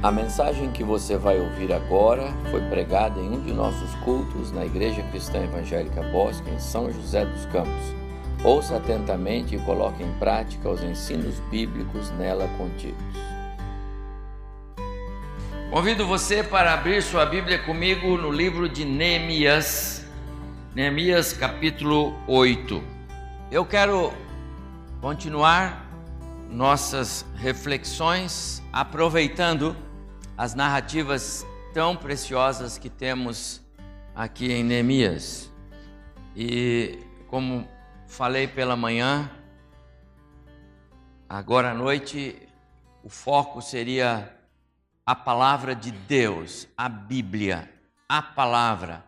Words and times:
A 0.00 0.12
mensagem 0.12 0.70
que 0.70 0.84
você 0.84 1.16
vai 1.16 1.40
ouvir 1.40 1.72
agora 1.72 2.32
foi 2.52 2.60
pregada 2.68 3.18
em 3.18 3.30
um 3.30 3.40
de 3.40 3.52
nossos 3.52 3.92
cultos 4.04 4.52
na 4.52 4.64
Igreja 4.64 5.02
Cristã 5.10 5.42
Evangélica 5.42 6.00
Bosque, 6.12 6.48
em 6.50 6.60
São 6.60 6.88
José 6.92 7.24
dos 7.24 7.44
Campos. 7.46 7.96
Ouça 8.44 8.76
atentamente 8.76 9.56
e 9.56 9.58
coloque 9.58 10.04
em 10.04 10.12
prática 10.20 10.68
os 10.68 10.84
ensinos 10.84 11.40
bíblicos 11.50 12.12
nela 12.12 12.48
contidos. 12.56 13.02
Convido 15.68 16.06
você 16.06 16.44
para 16.44 16.74
abrir 16.74 17.02
sua 17.02 17.26
Bíblia 17.26 17.58
comigo 17.58 18.16
no 18.16 18.30
livro 18.30 18.68
de 18.68 18.84
Neemias, 18.84 20.06
Neemias 20.76 21.32
capítulo 21.32 22.14
8. 22.28 22.80
Eu 23.50 23.64
quero 23.64 24.12
continuar 25.00 25.84
nossas 26.48 27.26
reflexões 27.34 28.62
aproveitando 28.72 29.74
as 30.38 30.54
narrativas 30.54 31.44
tão 31.74 31.96
preciosas 31.96 32.78
que 32.78 32.88
temos 32.88 33.60
aqui 34.14 34.52
em 34.52 34.62
Neemias. 34.62 35.50
E 36.36 36.96
como 37.26 37.68
falei 38.06 38.46
pela 38.46 38.76
manhã, 38.76 39.28
agora 41.28 41.72
à 41.72 41.74
noite 41.74 42.40
o 43.02 43.08
foco 43.08 43.60
seria 43.60 44.32
a 45.04 45.12
palavra 45.12 45.74
de 45.74 45.90
Deus, 45.90 46.68
a 46.76 46.88
Bíblia, 46.88 47.68
a 48.08 48.22
palavra, 48.22 49.04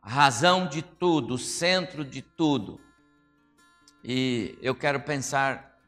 a 0.00 0.08
razão 0.08 0.68
de 0.68 0.82
tudo, 0.82 1.34
o 1.34 1.38
centro 1.38 2.04
de 2.04 2.22
tudo. 2.22 2.80
E 4.04 4.56
eu 4.62 4.72
quero 4.76 5.00
pensar 5.00 5.80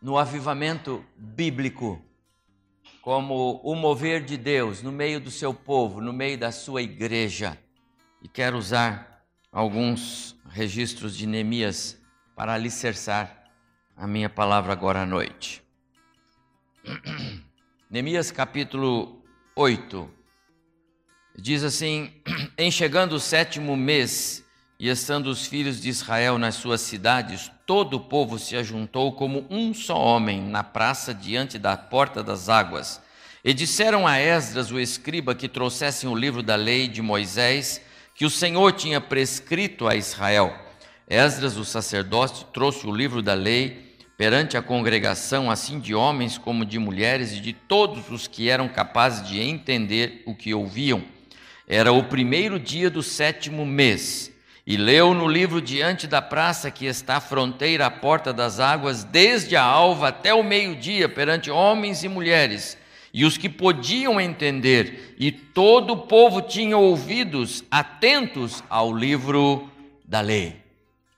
no 0.00 0.16
avivamento 0.16 1.04
bíblico 1.18 2.02
como 3.02 3.60
o 3.64 3.74
mover 3.74 4.22
de 4.22 4.36
Deus 4.36 4.82
no 4.82 4.92
meio 4.92 5.20
do 5.20 5.30
seu 5.30 5.54
povo, 5.54 6.00
no 6.00 6.12
meio 6.12 6.36
da 6.36 6.52
sua 6.52 6.82
igreja. 6.82 7.58
E 8.22 8.28
quero 8.28 8.58
usar 8.58 9.24
alguns 9.50 10.36
registros 10.50 11.16
de 11.16 11.26
Neemias 11.26 11.98
para 12.36 12.54
alicerçar 12.54 13.50
a 13.96 14.06
minha 14.06 14.28
palavra 14.28 14.72
agora 14.72 15.02
à 15.02 15.06
noite. 15.06 15.62
Neemias 17.90 18.30
capítulo 18.30 19.22
8 19.56 20.08
diz 21.36 21.64
assim: 21.64 22.12
Em 22.56 22.70
chegando 22.70 23.14
o 23.14 23.20
sétimo 23.20 23.76
mês, 23.76 24.44
e 24.80 24.88
estando 24.88 25.26
os 25.26 25.44
filhos 25.44 25.78
de 25.78 25.90
Israel 25.90 26.38
nas 26.38 26.54
suas 26.54 26.80
cidades, 26.80 27.52
todo 27.66 27.98
o 27.98 28.00
povo 28.00 28.38
se 28.38 28.56
ajuntou 28.56 29.12
como 29.12 29.46
um 29.50 29.74
só 29.74 29.94
homem 29.94 30.40
na 30.40 30.64
praça 30.64 31.12
diante 31.12 31.58
da 31.58 31.76
porta 31.76 32.22
das 32.22 32.48
águas. 32.48 32.98
E 33.44 33.52
disseram 33.52 34.06
a 34.06 34.18
Esdras, 34.18 34.70
o 34.70 34.80
escriba, 34.80 35.34
que 35.34 35.50
trouxessem 35.50 36.08
o 36.08 36.14
livro 36.14 36.42
da 36.42 36.56
lei 36.56 36.88
de 36.88 37.02
Moisés, 37.02 37.82
que 38.14 38.24
o 38.24 38.30
Senhor 38.30 38.72
tinha 38.72 39.02
prescrito 39.02 39.86
a 39.86 39.94
Israel. 39.94 40.56
Esdras, 41.06 41.58
o 41.58 41.64
sacerdote, 41.64 42.46
trouxe 42.50 42.86
o 42.86 42.94
livro 42.94 43.20
da 43.20 43.34
lei 43.34 43.98
perante 44.16 44.56
a 44.56 44.62
congregação, 44.62 45.50
assim 45.50 45.78
de 45.78 45.94
homens 45.94 46.38
como 46.38 46.64
de 46.64 46.78
mulheres 46.78 47.32
e 47.32 47.40
de 47.40 47.52
todos 47.52 48.10
os 48.10 48.26
que 48.26 48.48
eram 48.48 48.66
capazes 48.66 49.28
de 49.28 49.40
entender 49.40 50.22
o 50.24 50.34
que 50.34 50.54
ouviam. 50.54 51.04
Era 51.68 51.92
o 51.92 52.04
primeiro 52.04 52.58
dia 52.58 52.88
do 52.88 53.02
sétimo 53.02 53.66
mês 53.66 54.30
e 54.70 54.76
leu 54.76 55.12
no 55.12 55.26
livro 55.26 55.60
diante 55.60 56.06
da 56.06 56.22
praça 56.22 56.70
que 56.70 56.86
está 56.86 57.16
à 57.16 57.20
fronteira 57.20 57.86
à 57.86 57.90
porta 57.90 58.32
das 58.32 58.60
águas, 58.60 59.02
desde 59.02 59.56
a 59.56 59.64
alva 59.64 60.10
até 60.10 60.32
o 60.32 60.44
meio-dia, 60.44 61.08
perante 61.08 61.50
homens 61.50 62.04
e 62.04 62.08
mulheres, 62.08 62.78
e 63.12 63.24
os 63.24 63.36
que 63.36 63.48
podiam 63.48 64.20
entender, 64.20 65.16
e 65.18 65.32
todo 65.32 65.94
o 65.94 65.96
povo 65.96 66.40
tinha 66.40 66.78
ouvidos 66.78 67.64
atentos 67.68 68.62
ao 68.70 68.94
livro 68.94 69.68
da 70.04 70.20
lei. 70.20 70.62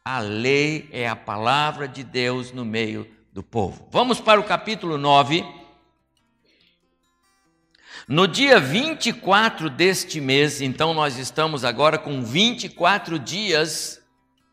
A 0.02 0.18
lei 0.18 0.88
é 0.90 1.06
a 1.06 1.14
palavra 1.14 1.86
de 1.86 2.02
Deus 2.02 2.52
no 2.52 2.64
meio 2.64 3.06
do 3.34 3.42
povo. 3.42 3.86
Vamos 3.90 4.18
para 4.18 4.40
o 4.40 4.44
capítulo 4.44 4.96
9 4.96 5.44
no 8.12 8.28
dia 8.28 8.60
24 8.60 9.70
deste 9.70 10.20
mês, 10.20 10.60
então 10.60 10.92
nós 10.92 11.16
estamos 11.16 11.64
agora 11.64 11.96
com 11.96 12.22
24 12.22 13.18
dias 13.18 14.02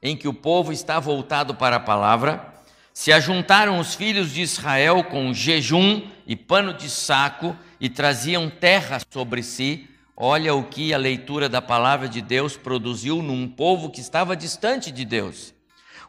em 0.01 0.15
que 0.15 0.29
o 0.29 0.33
povo 0.33 0.71
está 0.71 0.97
voltado 0.97 1.53
para 1.53 1.75
a 1.75 1.79
palavra, 1.81 2.53
se 2.93 3.11
ajuntaram 3.11 3.77
os 3.77 3.95
filhos 3.95 4.31
de 4.31 4.41
Israel 4.41 5.03
com 5.03 5.33
jejum 5.33 6.03
e 6.25 6.37
pano 6.37 6.73
de 6.73 6.89
saco 6.89 7.53
e 7.81 7.89
traziam 7.89 8.49
terra 8.49 9.01
sobre 9.11 9.43
si. 9.43 9.89
Olha 10.15 10.55
o 10.55 10.63
que 10.63 10.93
a 10.93 10.97
leitura 10.97 11.49
da 11.49 11.61
palavra 11.61 12.07
de 12.07 12.21
Deus 12.21 12.55
produziu 12.55 13.21
num 13.21 13.45
povo 13.45 13.89
que 13.89 13.99
estava 13.99 14.37
distante 14.37 14.89
de 14.89 15.03
Deus. 15.03 15.53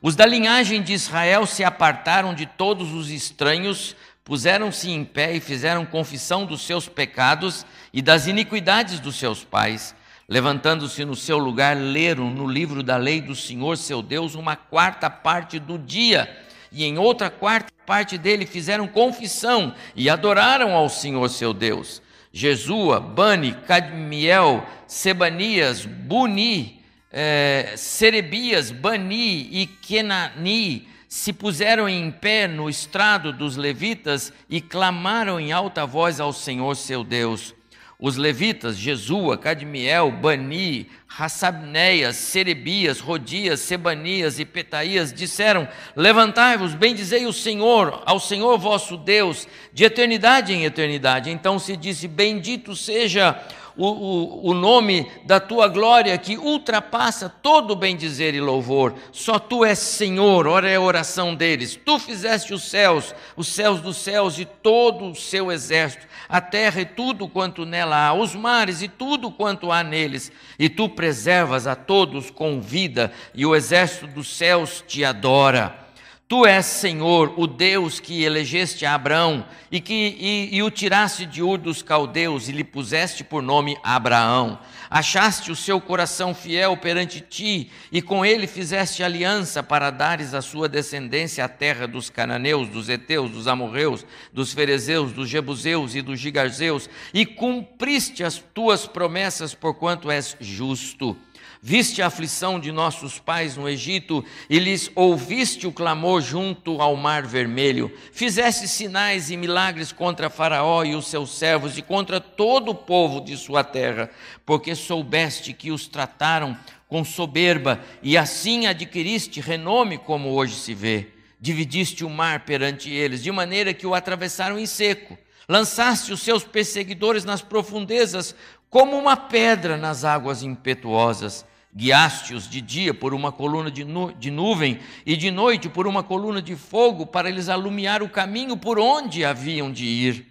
Os 0.00 0.14
da 0.14 0.24
linhagem 0.24 0.80
de 0.82 0.92
Israel 0.92 1.44
se 1.46 1.64
apartaram 1.64 2.32
de 2.32 2.46
todos 2.46 2.92
os 2.94 3.10
estranhos 3.10 3.96
puseram-se 4.30 4.88
em 4.88 5.04
pé 5.04 5.34
e 5.34 5.40
fizeram 5.40 5.84
confissão 5.84 6.46
dos 6.46 6.64
seus 6.64 6.88
pecados 6.88 7.66
e 7.92 8.00
das 8.00 8.28
iniquidades 8.28 9.00
dos 9.00 9.16
seus 9.16 9.42
pais. 9.42 9.92
Levantando-se 10.28 11.04
no 11.04 11.16
seu 11.16 11.36
lugar, 11.36 11.76
leram 11.76 12.30
no 12.30 12.46
livro 12.46 12.80
da 12.80 12.96
lei 12.96 13.20
do 13.20 13.34
Senhor 13.34 13.76
seu 13.76 14.00
Deus 14.00 14.36
uma 14.36 14.54
quarta 14.54 15.10
parte 15.10 15.58
do 15.58 15.76
dia, 15.76 16.30
e 16.70 16.84
em 16.84 16.96
outra 16.96 17.28
quarta 17.28 17.72
parte 17.84 18.16
dele 18.16 18.46
fizeram 18.46 18.86
confissão 18.86 19.74
e 19.96 20.08
adoraram 20.08 20.76
ao 20.76 20.88
Senhor 20.88 21.28
seu 21.28 21.52
Deus. 21.52 22.00
Jesua, 22.32 23.00
Bani, 23.00 23.52
Cadmiel, 23.66 24.64
Sebanias, 24.86 25.84
Buni, 25.84 26.80
eh, 27.10 27.72
Serebias, 27.76 28.70
Bani 28.70 29.48
e 29.50 29.66
Kenani, 29.66 30.86
se 31.10 31.32
puseram 31.32 31.88
em 31.88 32.08
pé 32.08 32.46
no 32.46 32.70
estrado 32.70 33.32
dos 33.32 33.56
levitas 33.56 34.32
e 34.48 34.60
clamaram 34.60 35.40
em 35.40 35.50
alta 35.50 35.84
voz 35.84 36.20
ao 36.20 36.32
Senhor 36.32 36.76
seu 36.76 37.02
Deus. 37.02 37.52
Os 37.98 38.16
levitas, 38.16 38.78
Jesua, 38.78 39.36
Cadmiel, 39.36 40.12
Bani, 40.12 40.88
Hassabneias, 41.18 42.14
Serebias, 42.14 43.00
Rodias, 43.00 43.58
Sebanias 43.58 44.38
e 44.38 44.44
Petaías 44.44 45.12
disseram: 45.12 45.66
Levantai-vos, 45.96 46.74
bendizei 46.74 47.26
o 47.26 47.32
Senhor, 47.32 48.04
ao 48.06 48.20
Senhor 48.20 48.56
vosso 48.56 48.96
Deus, 48.96 49.48
de 49.72 49.84
eternidade 49.84 50.52
em 50.52 50.64
eternidade. 50.64 51.28
Então 51.28 51.58
se 51.58 51.76
disse: 51.76 52.06
Bendito 52.06 52.76
seja 52.76 53.36
o, 53.76 53.86
o, 53.86 54.50
o 54.50 54.54
nome 54.54 55.10
da 55.24 55.38
tua 55.38 55.68
glória 55.68 56.16
que 56.18 56.36
ultrapassa 56.36 57.28
todo 57.28 57.76
bem 57.76 57.96
dizer 57.96 58.34
e 58.34 58.40
louvor. 58.40 58.94
Só 59.12 59.38
tu 59.38 59.64
és 59.64 59.78
Senhor, 59.78 60.46
ora 60.46 60.68
é 60.68 60.76
a 60.76 60.80
oração 60.80 61.34
deles. 61.34 61.78
Tu 61.84 61.98
fizeste 61.98 62.52
os 62.52 62.64
céus, 62.64 63.14
os 63.36 63.48
céus 63.48 63.80
dos 63.80 63.96
céus 63.96 64.38
e 64.38 64.44
todo 64.44 65.10
o 65.10 65.14
seu 65.14 65.50
exército, 65.50 66.06
a 66.28 66.40
terra 66.40 66.80
e 66.80 66.84
tudo 66.84 67.28
quanto 67.28 67.64
nela 67.64 68.08
há, 68.08 68.12
os 68.12 68.34
mares 68.34 68.82
e 68.82 68.88
tudo 68.88 69.30
quanto 69.30 69.70
há 69.70 69.82
neles. 69.82 70.30
E 70.58 70.68
tu 70.68 70.88
preservas 70.88 71.66
a 71.66 71.74
todos 71.74 72.30
com 72.30 72.60
vida, 72.60 73.12
e 73.34 73.44
o 73.46 73.54
exército 73.54 74.06
dos 74.06 74.36
céus 74.36 74.84
te 74.86 75.04
adora. 75.04 75.89
Tu 76.30 76.46
és, 76.46 76.64
Senhor, 76.64 77.34
o 77.36 77.44
Deus 77.44 77.98
que 77.98 78.22
elegeste 78.22 78.86
a 78.86 78.94
Abraão 78.94 79.44
e 79.68 79.80
que 79.80 79.92
e, 79.92 80.56
e, 80.56 80.62
o 80.62 80.70
tiraste 80.70 81.26
de 81.26 81.42
Ur 81.42 81.58
dos 81.58 81.82
caldeus 81.82 82.48
e 82.48 82.52
lhe 82.52 82.62
puseste 82.62 83.24
por 83.24 83.42
nome 83.42 83.76
Abraão. 83.82 84.60
Achaste 84.90 85.52
o 85.52 85.56
seu 85.56 85.80
coração 85.80 86.34
fiel 86.34 86.76
perante 86.76 87.20
ti 87.20 87.70
e 87.92 88.02
com 88.02 88.26
ele 88.26 88.48
fizeste 88.48 89.04
aliança 89.04 89.62
para 89.62 89.88
dares 89.88 90.34
à 90.34 90.42
sua 90.42 90.68
descendência 90.68 91.44
a 91.44 91.48
terra 91.48 91.86
dos 91.86 92.10
cananeus, 92.10 92.68
dos 92.68 92.88
heteus, 92.88 93.30
dos 93.30 93.46
amorreus, 93.46 94.04
dos 94.32 94.52
ferezeus, 94.52 95.12
dos 95.12 95.28
jebuseus 95.28 95.94
e 95.94 96.02
dos 96.02 96.18
gigarzeus 96.18 96.90
e 97.14 97.24
cumpriste 97.24 98.24
as 98.24 98.42
tuas 98.52 98.84
promessas 98.84 99.54
porquanto 99.54 100.10
és 100.10 100.36
justo 100.40 101.16
Viste 101.62 102.00
a 102.00 102.06
aflição 102.06 102.58
de 102.58 102.72
nossos 102.72 103.18
pais 103.18 103.54
no 103.54 103.68
Egito 103.68 104.24
e 104.48 104.58
lhes 104.58 104.90
ouviste 104.94 105.66
o 105.66 105.72
clamor 105.72 106.22
junto 106.22 106.80
ao 106.80 106.96
mar 106.96 107.26
vermelho. 107.26 107.92
Fizeste 108.12 108.66
sinais 108.66 109.30
e 109.30 109.36
milagres 109.36 109.92
contra 109.92 110.30
Faraó 110.30 110.84
e 110.84 110.94
os 110.94 111.08
seus 111.08 111.36
servos 111.36 111.76
e 111.76 111.82
contra 111.82 112.18
todo 112.18 112.70
o 112.70 112.74
povo 112.74 113.20
de 113.20 113.36
sua 113.36 113.62
terra, 113.62 114.08
porque 114.46 114.74
soubeste 114.80 115.52
que 115.52 115.70
os 115.70 115.86
trataram 115.86 116.56
com 116.88 117.04
soberba 117.04 117.80
e 118.02 118.18
assim 118.18 118.66
adquiriste 118.66 119.40
renome 119.40 119.96
como 119.96 120.30
hoje 120.30 120.56
se 120.56 120.74
vê. 120.74 121.08
Dividiste 121.40 122.04
o 122.04 122.10
mar 122.10 122.40
perante 122.40 122.90
eles, 122.90 123.22
de 123.22 123.30
maneira 123.30 123.72
que 123.72 123.86
o 123.86 123.94
atravessaram 123.94 124.58
em 124.58 124.66
seco. 124.66 125.16
Lançaste 125.48 126.12
os 126.12 126.20
seus 126.20 126.44
perseguidores 126.44 127.24
nas 127.24 127.40
profundezas, 127.40 128.34
como 128.68 128.96
uma 128.96 129.16
pedra 129.16 129.76
nas 129.76 130.04
águas 130.04 130.42
impetuosas. 130.42 131.46
Guiaste-os 131.74 132.48
de 132.48 132.60
dia 132.60 132.92
por 132.92 133.14
uma 133.14 133.30
coluna 133.30 133.70
de, 133.70 133.84
nu 133.84 134.12
de, 134.12 134.30
nuvem 134.30 134.80
e 135.06 135.16
de 135.16 135.30
noite 135.30 135.68
por 135.68 135.86
uma 135.86 136.02
coluna 136.02 136.42
de 136.42 136.56
fogo 136.56 137.06
para 137.06 137.28
eles 137.28 137.48
alumiar 137.48 138.02
o 138.02 138.08
caminho 138.08 138.56
por 138.56 138.78
onde 138.78 139.24
haviam 139.24 139.72
de 139.72 139.84
ir. 139.84 140.29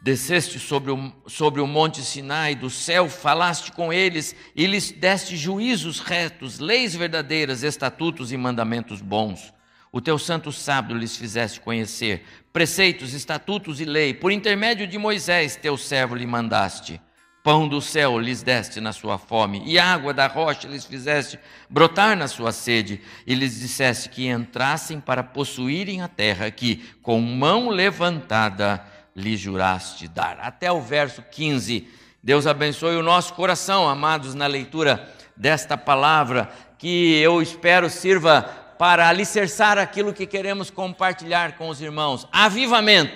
Desceste 0.00 0.60
sobre 0.60 0.92
o, 0.92 1.12
sobre 1.26 1.60
o 1.60 1.66
monte 1.66 2.02
Sinai, 2.02 2.54
do 2.54 2.70
céu 2.70 3.08
falaste 3.08 3.72
com 3.72 3.92
eles 3.92 4.34
e 4.54 4.64
lhes 4.66 4.92
deste 4.92 5.36
juízos 5.36 5.98
retos, 5.98 6.60
leis 6.60 6.94
verdadeiras, 6.94 7.64
estatutos 7.64 8.30
e 8.30 8.36
mandamentos 8.36 9.00
bons. 9.00 9.52
O 9.90 10.00
teu 10.00 10.16
santo 10.16 10.52
sábado 10.52 10.94
lhes 10.94 11.16
fizeste 11.16 11.60
conhecer, 11.60 12.22
preceitos, 12.52 13.12
estatutos 13.12 13.80
e 13.80 13.84
lei, 13.84 14.14
por 14.14 14.30
intermédio 14.30 14.86
de 14.86 14.98
Moisés, 14.98 15.56
teu 15.56 15.76
servo, 15.76 16.14
lhe 16.14 16.26
mandaste. 16.26 17.00
Pão 17.42 17.66
do 17.66 17.80
céu 17.80 18.18
lhes 18.18 18.42
deste 18.42 18.80
na 18.80 18.92
sua 18.92 19.16
fome, 19.16 19.62
e 19.64 19.78
água 19.78 20.12
da 20.12 20.26
rocha 20.26 20.68
lhes 20.68 20.84
fizeste 20.84 21.38
brotar 21.68 22.16
na 22.16 22.28
sua 22.28 22.52
sede, 22.52 23.00
e 23.26 23.34
lhes 23.34 23.58
disseste 23.58 24.10
que 24.10 24.28
entrassem 24.28 25.00
para 25.00 25.22
possuírem 25.24 26.02
a 26.02 26.08
terra 26.08 26.50
que, 26.50 26.84
com 27.00 27.20
mão 27.20 27.70
levantada, 27.70 28.84
lhe 29.18 29.36
juraste 29.36 30.06
dar. 30.06 30.38
Até 30.40 30.70
o 30.70 30.80
verso 30.80 31.22
15. 31.22 31.88
Deus 32.22 32.46
abençoe 32.46 32.96
o 32.96 33.02
nosso 33.02 33.34
coração, 33.34 33.88
amados, 33.88 34.34
na 34.34 34.46
leitura 34.46 35.12
desta 35.36 35.76
palavra, 35.76 36.48
que 36.78 37.16
eu 37.16 37.42
espero 37.42 37.90
sirva 37.90 38.42
para 38.78 39.08
alicerçar 39.08 39.76
aquilo 39.76 40.14
que 40.14 40.26
queremos 40.26 40.70
compartilhar 40.70 41.56
com 41.56 41.68
os 41.68 41.80
irmãos. 41.80 42.28
Avivamento, 42.30 43.12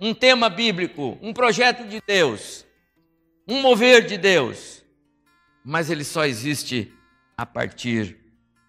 um 0.00 0.12
tema 0.12 0.48
bíblico, 0.48 1.16
um 1.22 1.32
projeto 1.32 1.86
de 1.86 2.02
Deus, 2.04 2.66
um 3.46 3.60
mover 3.60 4.04
de 4.06 4.18
Deus, 4.18 4.84
mas 5.64 5.88
ele 5.88 6.04
só 6.04 6.24
existe 6.24 6.92
a 7.36 7.46
partir 7.46 8.16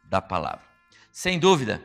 da 0.04 0.22
palavra. 0.22 0.66
Sem 1.12 1.40
dúvida, 1.40 1.82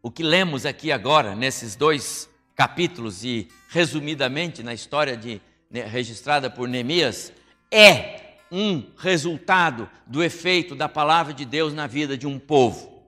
o 0.00 0.10
que 0.10 0.22
lemos 0.22 0.64
aqui 0.64 0.92
agora, 0.92 1.34
nesses 1.34 1.74
dois 1.74 2.30
capítulos 2.58 3.24
e 3.24 3.46
resumidamente 3.68 4.64
na 4.64 4.74
história 4.74 5.16
de, 5.16 5.40
né, 5.70 5.84
registrada 5.84 6.50
por 6.50 6.66
Neemias, 6.66 7.32
é 7.70 8.34
um 8.50 8.82
resultado 8.96 9.88
do 10.04 10.24
efeito 10.24 10.74
da 10.74 10.88
palavra 10.88 11.32
de 11.32 11.44
Deus 11.44 11.72
na 11.72 11.86
vida 11.86 12.18
de 12.18 12.26
um 12.26 12.36
povo. 12.36 13.06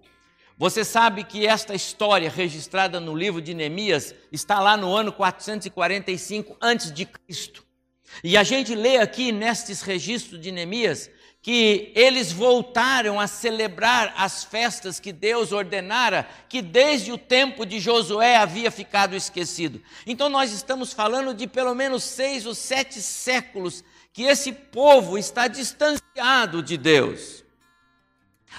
Você 0.56 0.84
sabe 0.84 1.24
que 1.24 1.48
esta 1.48 1.74
história 1.74 2.30
registrada 2.30 3.00
no 3.00 3.12
livro 3.12 3.42
de 3.42 3.52
Neemias 3.52 4.14
está 4.30 4.60
lá 4.60 4.76
no 4.76 4.94
ano 4.94 5.12
445 5.12 6.56
antes 6.62 6.92
de 6.92 7.04
Cristo. 7.04 7.66
E 8.22 8.36
a 8.36 8.44
gente 8.44 8.72
lê 8.76 8.98
aqui 8.98 9.32
nestes 9.32 9.82
registros 9.82 10.40
de 10.40 10.52
Neemias 10.52 11.10
que 11.42 11.90
eles 11.94 12.30
voltaram 12.30 13.18
a 13.18 13.26
celebrar 13.26 14.12
as 14.16 14.44
festas 14.44 15.00
que 15.00 15.12
Deus 15.12 15.52
ordenara, 15.52 16.28
que 16.48 16.60
desde 16.60 17.12
o 17.12 17.18
tempo 17.18 17.64
de 17.64 17.80
Josué 17.80 18.36
havia 18.36 18.70
ficado 18.70 19.16
esquecido. 19.16 19.80
Então 20.06 20.28
nós 20.28 20.52
estamos 20.52 20.92
falando 20.92 21.32
de 21.32 21.46
pelo 21.46 21.74
menos 21.74 22.02
seis 22.04 22.44
ou 22.44 22.54
sete 22.54 23.00
séculos 23.00 23.82
que 24.12 24.24
esse 24.24 24.52
povo 24.52 25.16
está 25.16 25.48
distanciado 25.48 26.62
de 26.62 26.76
Deus. 26.76 27.42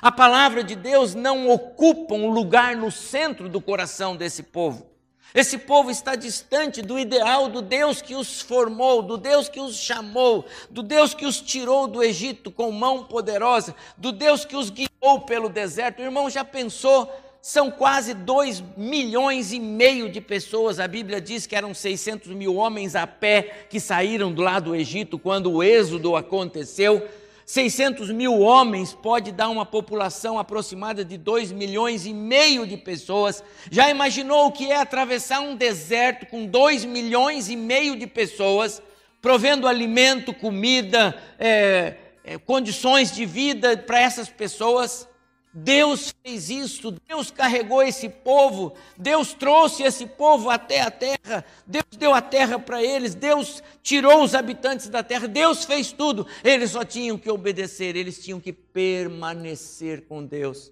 A 0.01 0.12
palavra 0.12 0.63
de 0.63 0.75
Deus 0.75 1.13
não 1.13 1.50
ocupa 1.50 2.16
um 2.16 2.31
lugar 2.31 2.75
no 2.75 2.89
centro 2.89 3.48
do 3.48 3.62
coração 3.62 4.16
desse 4.16 4.42
povo. 4.42 4.90
Esse 5.33 5.57
povo 5.57 5.89
está 5.89 6.16
distante 6.16 6.81
do 6.81 7.00
ideal 7.00 7.48
do 7.48 7.62
Deus 7.62 8.01
que 8.01 8.16
os 8.16 8.42
formou, 8.42 9.01
do 9.01 9.18
Deus 9.18 9.48
que 9.48 9.62
os 9.62 9.78
chamou, 9.78 10.45
do 10.69 10.83
Deus 10.83 11.13
que 11.13 11.25
os 11.25 11.39
tirou 11.39 11.88
do 11.88 12.04
Egito 12.04 12.51
com 12.51 12.69
mão 12.72 13.06
poderosa, 13.06 13.74
do 13.98 14.12
Deus 14.12 14.44
que 14.44 14.57
os 14.57 14.69
guiou 14.69 15.22
pelo 15.25 15.48
deserto. 15.48 16.00
O 16.00 16.04
irmão 16.04 16.30
já 16.30 16.44
pensou? 16.44 17.10
São 17.42 17.72
quase 17.72 18.13
dois 18.13 18.62
milhões 18.78 19.51
e 19.51 19.60
meio 19.60 20.10
de 20.10 20.19
pessoas. 20.19 20.80
A 20.80 20.88
Bíblia 20.88 21.19
diz 21.19 21.48
que 21.48 21.56
eram 21.56 21.74
600 21.74 22.28
mil 22.33 22.56
homens 22.56 22.94
a 22.94 23.07
pé 23.07 23.66
que 23.69 23.80
saíram 23.80 24.31
do 24.31 24.42
lado 24.42 24.66
do 24.66 24.75
Egito 24.75 25.18
quando 25.18 25.51
o 25.51 25.63
êxodo 25.63 26.16
aconteceu. 26.16 27.07
600 27.51 28.12
mil 28.12 28.39
homens 28.39 28.94
pode 28.94 29.30
dar 29.30 29.50
uma 29.50 29.65
população 29.65 30.39
aproximada 30.39 31.03
de 31.03 31.18
2 31.18 31.51
milhões 31.51 32.06
e 32.06 32.13
meio 32.13 32.65
de 32.65 32.77
pessoas. 32.77 33.44
Já 33.69 33.89
imaginou 33.89 34.45
o 34.45 34.53
que 34.53 34.71
é 34.71 34.77
atravessar 34.77 35.42
um 35.42 35.53
deserto 35.53 36.25
com 36.27 36.45
2 36.45 36.86
milhões 36.86 37.50
e 37.50 37.57
meio 37.57 37.98
de 37.98 38.07
pessoas, 38.07 38.81
provendo 39.21 39.68
alimento, 39.68 40.33
comida, 40.33 41.13
é, 41.38 41.95
é, 42.24 42.38
condições 42.38 43.13
de 43.13 43.25
vida 43.25 43.75
para 43.75 44.00
essas 44.00 44.30
pessoas? 44.30 45.06
Deus 45.53 46.13
fez 46.24 46.50
isso, 46.50 46.92
Deus 47.07 47.30
carregou 47.30 47.83
esse 47.83 48.07
povo, 48.07 48.74
Deus 48.98 49.33
trouxe 49.33 49.83
esse 49.83 50.06
povo 50.06 50.50
até 50.50 50.81
a 50.81 50.89
terra, 50.89 51.44
Deus 51.68 51.86
deu 51.98 52.13
a 52.13 52.21
terra 52.21 52.57
para 52.57 52.81
eles, 52.81 53.13
Deus 53.13 53.62
tirou 53.83 54.24
os 54.24 54.33
habitantes 54.33 54.88
da 54.88 55.03
terra, 55.03 55.27
Deus 55.27 55.65
fez 55.65 55.92
tudo, 55.92 56.25
eles 56.42 56.71
só 56.71 56.86
tinham 56.86 57.18
que 57.18 57.30
obedecer, 57.30 57.98
eles 57.98 58.24
tinham 58.24 58.39
que 58.39 58.53
permanecer 58.53 60.06
com 60.07 60.25
Deus, 60.25 60.71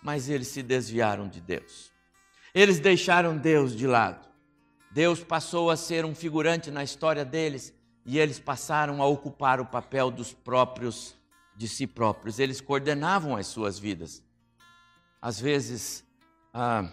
mas 0.00 0.28
eles 0.28 0.46
se 0.46 0.62
desviaram 0.62 1.28
de 1.28 1.40
Deus, 1.40 1.90
eles 2.54 2.78
deixaram 2.78 3.36
Deus 3.36 3.74
de 3.74 3.86
lado, 3.86 4.28
Deus 4.92 5.24
passou 5.24 5.70
a 5.70 5.76
ser 5.76 6.04
um 6.04 6.14
figurante 6.14 6.70
na 6.70 6.84
história 6.84 7.24
deles 7.24 7.74
e 8.06 8.16
eles 8.20 8.38
passaram 8.38 9.02
a 9.02 9.06
ocupar 9.06 9.60
o 9.60 9.66
papel 9.66 10.08
dos 10.08 10.32
próprios 10.32 11.16
de 11.56 11.68
si 11.68 11.86
próprios, 11.86 12.38
eles 12.38 12.60
coordenavam 12.60 13.36
as 13.36 13.46
suas 13.46 13.78
vidas. 13.78 14.22
Às 15.20 15.40
vezes, 15.40 16.04
ah, 16.52 16.88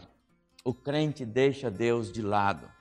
o 0.64 0.74
crente 0.74 1.26
deixa 1.26 1.70
Deus 1.70 2.12
de 2.12 2.22
lado. 2.22 2.72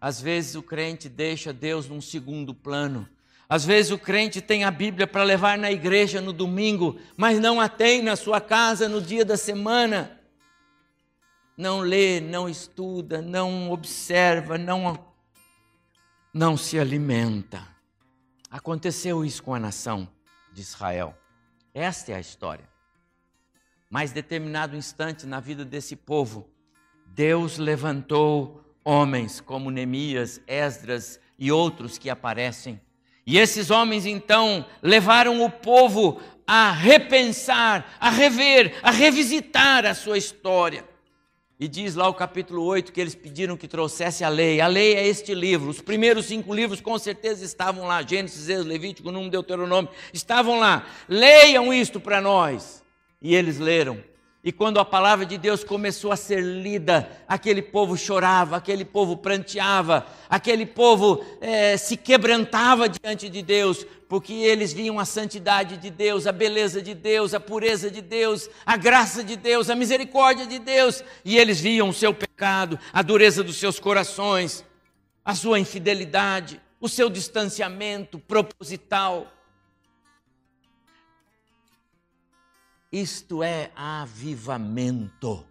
Às 0.00 0.20
vezes, 0.20 0.54
o 0.54 0.62
crente 0.62 1.08
deixa 1.08 1.52
Deus 1.52 1.88
num 1.88 2.00
segundo 2.00 2.54
plano. 2.54 3.08
Às 3.48 3.64
vezes, 3.64 3.92
o 3.92 3.98
crente 3.98 4.40
tem 4.40 4.64
a 4.64 4.70
Bíblia 4.70 5.06
para 5.06 5.22
levar 5.22 5.56
na 5.58 5.70
igreja 5.70 6.20
no 6.20 6.32
domingo, 6.32 6.98
mas 7.16 7.38
não 7.38 7.60
a 7.60 7.68
tem 7.68 8.02
na 8.02 8.16
sua 8.16 8.40
casa 8.40 8.88
no 8.88 9.00
dia 9.00 9.24
da 9.24 9.36
semana. 9.36 10.20
Não 11.56 11.80
lê, 11.80 12.20
não 12.20 12.48
estuda, 12.48 13.22
não 13.22 13.70
observa, 13.70 14.58
não, 14.58 14.98
não 16.32 16.56
se 16.56 16.78
alimenta. 16.78 17.66
Aconteceu 18.50 19.24
isso 19.24 19.42
com 19.42 19.54
a 19.54 19.60
nação 19.60 20.15
de 20.56 20.62
Israel. 20.62 21.14
Esta 21.74 22.12
é 22.12 22.14
a 22.14 22.20
história. 22.20 22.66
Mais 23.90 24.10
determinado 24.10 24.74
instante 24.74 25.26
na 25.26 25.38
vida 25.38 25.66
desse 25.66 25.94
povo, 25.94 26.48
Deus 27.08 27.58
levantou 27.58 28.64
homens 28.82 29.38
como 29.38 29.70
Neemias, 29.70 30.40
Esdras 30.46 31.20
e 31.38 31.52
outros 31.52 31.98
que 31.98 32.08
aparecem. 32.08 32.80
E 33.26 33.36
esses 33.36 33.70
homens 33.70 34.06
então 34.06 34.64
levaram 34.80 35.44
o 35.44 35.50
povo 35.50 36.22
a 36.46 36.72
repensar, 36.72 37.94
a 38.00 38.08
rever, 38.08 38.78
a 38.82 38.90
revisitar 38.90 39.84
a 39.84 39.94
sua 39.94 40.16
história. 40.16 40.88
E 41.58 41.66
diz 41.66 41.94
lá 41.94 42.06
o 42.06 42.12
capítulo 42.12 42.62
8 42.64 42.92
que 42.92 43.00
eles 43.00 43.14
pediram 43.14 43.56
que 43.56 43.66
trouxesse 43.66 44.22
a 44.22 44.28
lei. 44.28 44.60
A 44.60 44.66
lei 44.66 44.94
é 44.94 45.06
este 45.06 45.34
livro. 45.34 45.70
Os 45.70 45.80
primeiros 45.80 46.26
cinco 46.26 46.54
livros 46.54 46.82
com 46.82 46.98
certeza 46.98 47.44
estavam 47.44 47.86
lá. 47.86 48.02
Gênesis, 48.02 48.48
Êxodo, 48.48 48.68
Levítico, 48.68 49.10
Número, 49.10 49.30
Deuteronômio. 49.30 49.90
Estavam 50.12 50.58
lá. 50.58 50.86
Leiam 51.08 51.72
isto 51.72 51.98
para 51.98 52.20
nós. 52.20 52.82
E 53.22 53.34
eles 53.34 53.58
leram. 53.58 54.02
E 54.46 54.52
quando 54.52 54.78
a 54.78 54.84
palavra 54.84 55.26
de 55.26 55.36
Deus 55.36 55.64
começou 55.64 56.12
a 56.12 56.16
ser 56.16 56.40
lida, 56.40 57.10
aquele 57.26 57.60
povo 57.60 57.96
chorava, 57.96 58.54
aquele 58.54 58.84
povo 58.84 59.16
pranteava, 59.16 60.06
aquele 60.30 60.64
povo 60.64 61.20
é, 61.40 61.76
se 61.76 61.96
quebrantava 61.96 62.88
diante 62.88 63.28
de 63.28 63.42
Deus, 63.42 63.84
porque 64.08 64.32
eles 64.32 64.72
viam 64.72 65.00
a 65.00 65.04
santidade 65.04 65.76
de 65.76 65.90
Deus, 65.90 66.28
a 66.28 66.32
beleza 66.32 66.80
de 66.80 66.94
Deus, 66.94 67.34
a 67.34 67.40
pureza 67.40 67.90
de 67.90 68.00
Deus, 68.00 68.48
a 68.64 68.76
graça 68.76 69.24
de 69.24 69.34
Deus, 69.34 69.68
a 69.68 69.74
misericórdia 69.74 70.46
de 70.46 70.60
Deus, 70.60 71.02
e 71.24 71.36
eles 71.36 71.58
viam 71.60 71.88
o 71.88 71.92
seu 71.92 72.14
pecado, 72.14 72.78
a 72.92 73.02
dureza 73.02 73.42
dos 73.42 73.56
seus 73.56 73.80
corações, 73.80 74.64
a 75.24 75.34
sua 75.34 75.58
infidelidade, 75.58 76.60
o 76.80 76.88
seu 76.88 77.10
distanciamento 77.10 78.16
proposital. 78.16 79.26
Isto 82.96 83.42
é 83.42 83.70
avivamento. 83.76 85.46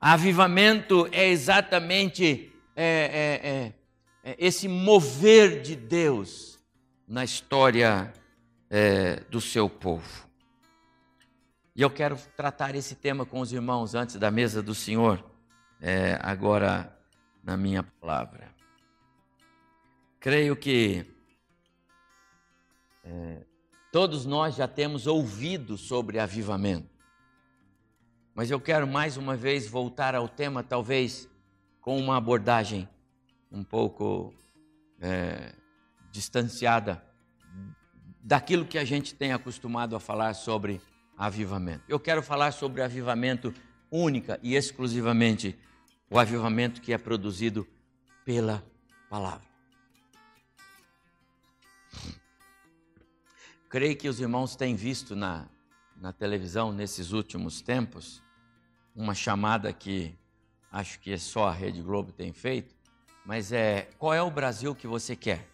Avivamento 0.00 1.08
é 1.12 1.28
exatamente 1.28 2.52
é, 2.74 3.72
é, 4.24 4.30
é, 4.32 4.36
esse 4.36 4.66
mover 4.66 5.62
de 5.62 5.76
Deus 5.76 6.58
na 7.06 7.22
história 7.22 8.12
é, 8.68 9.20
do 9.30 9.40
seu 9.40 9.70
povo. 9.70 10.28
E 11.72 11.82
eu 11.82 11.88
quero 11.88 12.16
tratar 12.36 12.74
esse 12.74 12.96
tema 12.96 13.24
com 13.24 13.38
os 13.38 13.52
irmãos 13.52 13.94
antes 13.94 14.16
da 14.16 14.28
mesa 14.28 14.60
do 14.60 14.74
Senhor, 14.74 15.24
é, 15.80 16.18
agora 16.20 16.98
na 17.44 17.56
minha 17.56 17.84
palavra. 17.84 18.52
Creio 20.18 20.56
que 20.56 21.06
é, 23.04 23.53
todos 23.94 24.26
nós 24.26 24.56
já 24.56 24.66
temos 24.66 25.06
ouvido 25.06 25.78
sobre 25.78 26.18
avivamento, 26.18 26.90
mas 28.34 28.50
eu 28.50 28.60
quero 28.60 28.88
mais 28.88 29.16
uma 29.16 29.36
vez 29.36 29.68
voltar 29.68 30.16
ao 30.16 30.28
tema, 30.28 30.64
talvez 30.64 31.28
com 31.80 31.96
uma 31.96 32.16
abordagem 32.16 32.88
um 33.52 33.62
pouco 33.62 34.34
é, 35.00 35.54
distanciada 36.10 37.04
daquilo 38.20 38.64
que 38.64 38.78
a 38.78 38.84
gente 38.84 39.14
tem 39.14 39.32
acostumado 39.32 39.94
a 39.94 40.00
falar 40.00 40.34
sobre 40.34 40.80
avivamento. 41.16 41.84
Eu 41.88 42.00
quero 42.00 42.20
falar 42.20 42.50
sobre 42.50 42.82
avivamento 42.82 43.54
única 43.88 44.40
e 44.42 44.56
exclusivamente 44.56 45.56
o 46.10 46.18
avivamento 46.18 46.80
que 46.80 46.92
é 46.92 46.98
produzido 46.98 47.64
pela 48.24 48.60
palavra. 49.08 49.53
Creio 53.74 53.96
que 53.96 54.08
os 54.08 54.20
irmãos 54.20 54.54
têm 54.54 54.76
visto 54.76 55.16
na, 55.16 55.48
na 55.96 56.12
televisão 56.12 56.70
nesses 56.70 57.10
últimos 57.10 57.60
tempos 57.60 58.22
uma 58.94 59.16
chamada 59.16 59.72
que 59.72 60.16
acho 60.70 61.00
que 61.00 61.10
é 61.10 61.18
só 61.18 61.48
a 61.48 61.50
Rede 61.50 61.82
Globo 61.82 62.12
tem 62.12 62.32
feito, 62.32 62.72
mas 63.26 63.50
é 63.50 63.90
qual 63.98 64.14
é 64.14 64.22
o 64.22 64.30
Brasil 64.30 64.76
que 64.76 64.86
você 64.86 65.16
quer? 65.16 65.50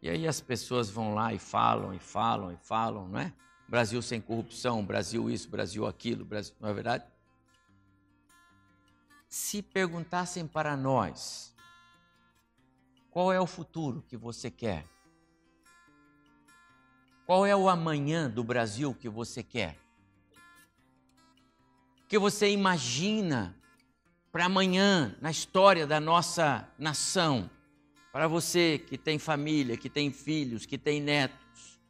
E 0.00 0.08
aí 0.08 0.26
as 0.26 0.40
pessoas 0.40 0.88
vão 0.88 1.14
lá 1.14 1.34
e 1.34 1.38
falam 1.38 1.92
e 1.92 1.98
falam 1.98 2.52
e 2.52 2.56
falam, 2.56 3.06
não 3.06 3.18
é? 3.18 3.30
Brasil 3.68 4.00
sem 4.00 4.18
corrupção, 4.18 4.82
Brasil 4.82 5.28
isso, 5.28 5.50
Brasil 5.50 5.86
aquilo, 5.86 6.24
Brasil, 6.24 6.54
não 6.58 6.70
é 6.70 6.72
verdade? 6.72 7.04
Se 9.28 9.60
perguntassem 9.60 10.46
para 10.46 10.74
nós, 10.74 11.54
qual 13.10 13.30
é 13.30 13.38
o 13.38 13.46
futuro 13.46 14.02
que 14.08 14.16
você 14.16 14.50
quer? 14.50 14.90
Qual 17.32 17.46
é 17.46 17.56
o 17.56 17.66
amanhã 17.66 18.28
do 18.28 18.44
Brasil 18.44 18.94
que 18.94 19.08
você 19.08 19.42
quer? 19.42 19.78
Que 22.06 22.18
você 22.18 22.50
imagina 22.50 23.56
para 24.30 24.44
amanhã 24.44 25.16
na 25.18 25.30
história 25.30 25.86
da 25.86 25.98
nossa 25.98 26.68
nação? 26.78 27.48
Para 28.12 28.28
você 28.28 28.78
que 28.78 28.98
tem 28.98 29.18
família, 29.18 29.78
que 29.78 29.88
tem 29.88 30.12
filhos, 30.12 30.66
que 30.66 30.76
tem 30.76 31.00
netos, 31.00 31.80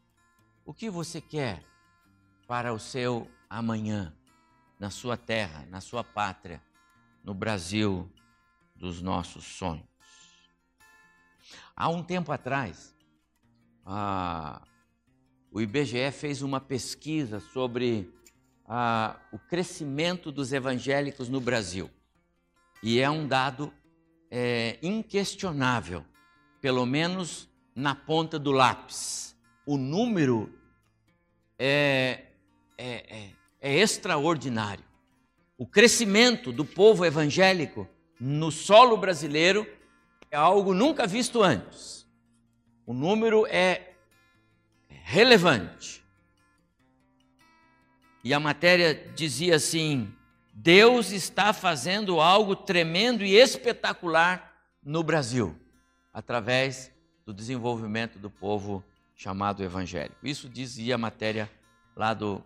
o 0.64 0.72
que 0.72 0.88
você 0.88 1.20
quer 1.20 1.64
para 2.46 2.72
o 2.72 2.78
seu 2.78 3.28
amanhã, 3.50 4.14
na 4.78 4.90
sua 4.90 5.16
terra, 5.16 5.66
na 5.68 5.80
sua 5.80 6.04
pátria, 6.04 6.62
no 7.25 7.34
Brasil 7.34 8.08
dos 8.76 9.02
nossos 9.02 9.42
sonhos? 9.42 9.88
Há 11.75 11.88
um 11.88 12.00
tempo 12.00 12.30
atrás, 12.30 12.94
a, 13.84 14.62
o 15.52 15.61
IBGE 15.61 16.11
fez 16.11 16.40
uma 16.40 16.61
pesquisa 16.61 17.38
sobre 17.38 18.11
o 19.30 19.38
crescimento 19.38 20.32
dos 20.32 20.52
evangélicos 20.52 21.28
no 21.28 21.40
Brasil. 21.40 21.90
E 22.82 22.99
é 22.99 23.11
um 23.11 23.28
dado 23.28 23.73
é, 24.30 24.78
inquestionável 24.82 26.04
pelo 26.61 26.87
menos 26.87 27.50
na 27.75 27.94
ponta 27.94 28.38
do 28.38 28.50
lápis. 28.50 29.37
O 29.66 29.76
número 29.76 30.50
é, 31.59 32.28
é, 32.78 32.88
é, 33.16 33.30
é 33.61 33.78
extraordinário. 33.78 34.85
O 35.59 35.66
crescimento 35.66 36.50
do 36.50 36.64
povo 36.64 37.04
evangélico 37.04 37.87
no 38.18 38.50
solo 38.50 38.97
brasileiro 38.97 39.66
é 40.30 40.37
algo 40.37 40.73
nunca 40.73 41.06
visto 41.06 41.42
antes. 41.42 42.06
O 42.87 42.94
número 42.94 43.47
é 43.47 43.91
relevante. 45.02 46.02
E 48.25 48.32
a 48.32 48.40
matéria 48.40 48.94
dizia 49.14 49.56
assim: 49.56 50.14
Deus 50.54 51.11
está 51.11 51.52
fazendo 51.52 52.21
algo 52.21 52.54
tremendo 52.54 53.25
e 53.25 53.35
espetacular 53.35 54.52
no 54.82 55.02
Brasil 55.02 55.59
através 56.12 56.92
do 57.25 57.32
desenvolvimento 57.32 58.18
do 58.18 58.30
povo 58.30 58.85
chamado 59.14 59.62
evangélico. 59.62 60.26
Isso 60.26 60.49
dizia 60.49 60.97
a 60.97 60.99
matéria 60.99 61.50
lá 61.97 62.14
do 62.14 62.42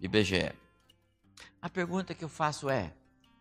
IBGE. 0.00 0.52
A 1.60 1.68
pergunta 1.68 2.14
que 2.14 2.24
eu 2.24 2.28
faço 2.28 2.68
é: 2.68 2.92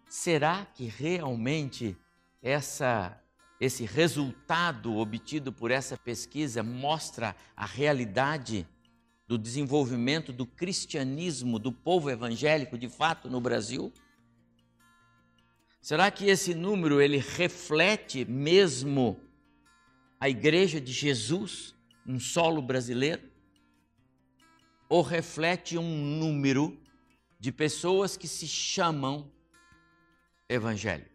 será 0.08 0.66
que 0.74 0.86
realmente 0.86 1.98
essa 2.42 3.20
esse 3.60 3.86
resultado 3.86 4.96
obtido 4.98 5.52
por 5.52 5.72
essa 5.72 5.98
pesquisa 5.98 6.62
mostra 6.62 7.36
a 7.56 7.66
realidade 7.66 8.68
do 9.28 9.38
desenvolvimento 9.38 10.32
do 10.32 10.46
cristianismo 10.46 11.58
do 11.58 11.72
povo 11.72 12.10
evangélico 12.10 12.78
de 12.78 12.90
fato 12.90 13.30
no 13.30 13.40
Brasil? 13.42 13.92
Será 15.82 16.10
que 16.12 16.26
esse 16.26 16.54
número 16.54 17.00
ele 17.00 17.18
reflete 17.18 18.26
mesmo 18.26 19.20
a 20.20 20.28
igreja 20.28 20.82
de 20.82 20.92
Jesus 20.92 21.76
no 22.06 22.20
solo 22.20 22.62
brasileiro? 22.62 23.22
Ou 24.90 25.02
reflete 25.02 25.78
um 25.78 25.98
número 26.20 26.78
de 27.40 27.52
pessoas 27.52 28.18
que 28.18 28.28
se 28.28 28.48
chamam 28.48 29.32
evangélicas? 30.50 31.15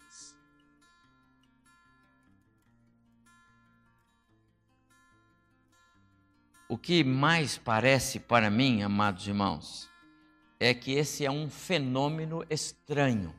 O 6.70 6.78
que 6.78 7.02
mais 7.02 7.58
parece 7.58 8.20
para 8.20 8.48
mim, 8.48 8.84
amados 8.84 9.26
irmãos, 9.26 9.90
é 10.60 10.72
que 10.72 10.92
esse 10.92 11.26
é 11.26 11.30
um 11.30 11.50
fenômeno 11.50 12.46
estranho. 12.48 13.34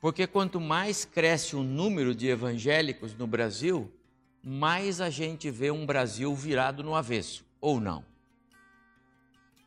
Porque 0.00 0.28
quanto 0.28 0.60
mais 0.60 1.04
cresce 1.04 1.56
o 1.56 1.64
número 1.64 2.14
de 2.14 2.28
evangélicos 2.28 3.16
no 3.16 3.26
Brasil, 3.26 3.92
mais 4.40 5.00
a 5.00 5.10
gente 5.10 5.50
vê 5.50 5.72
um 5.72 5.84
Brasil 5.84 6.32
virado 6.36 6.84
no 6.84 6.94
avesso, 6.94 7.44
ou 7.60 7.80
não. 7.80 8.04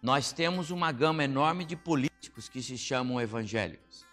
Nós 0.02 0.32
temos 0.32 0.72
uma 0.72 0.94
gama 0.94 1.26
enorme 1.26 1.66
de 1.66 1.76
políticos 1.76 2.48
que 2.48 2.64
se 2.64 2.78
chamam 2.78 3.20
evangélicos, 3.20 4.08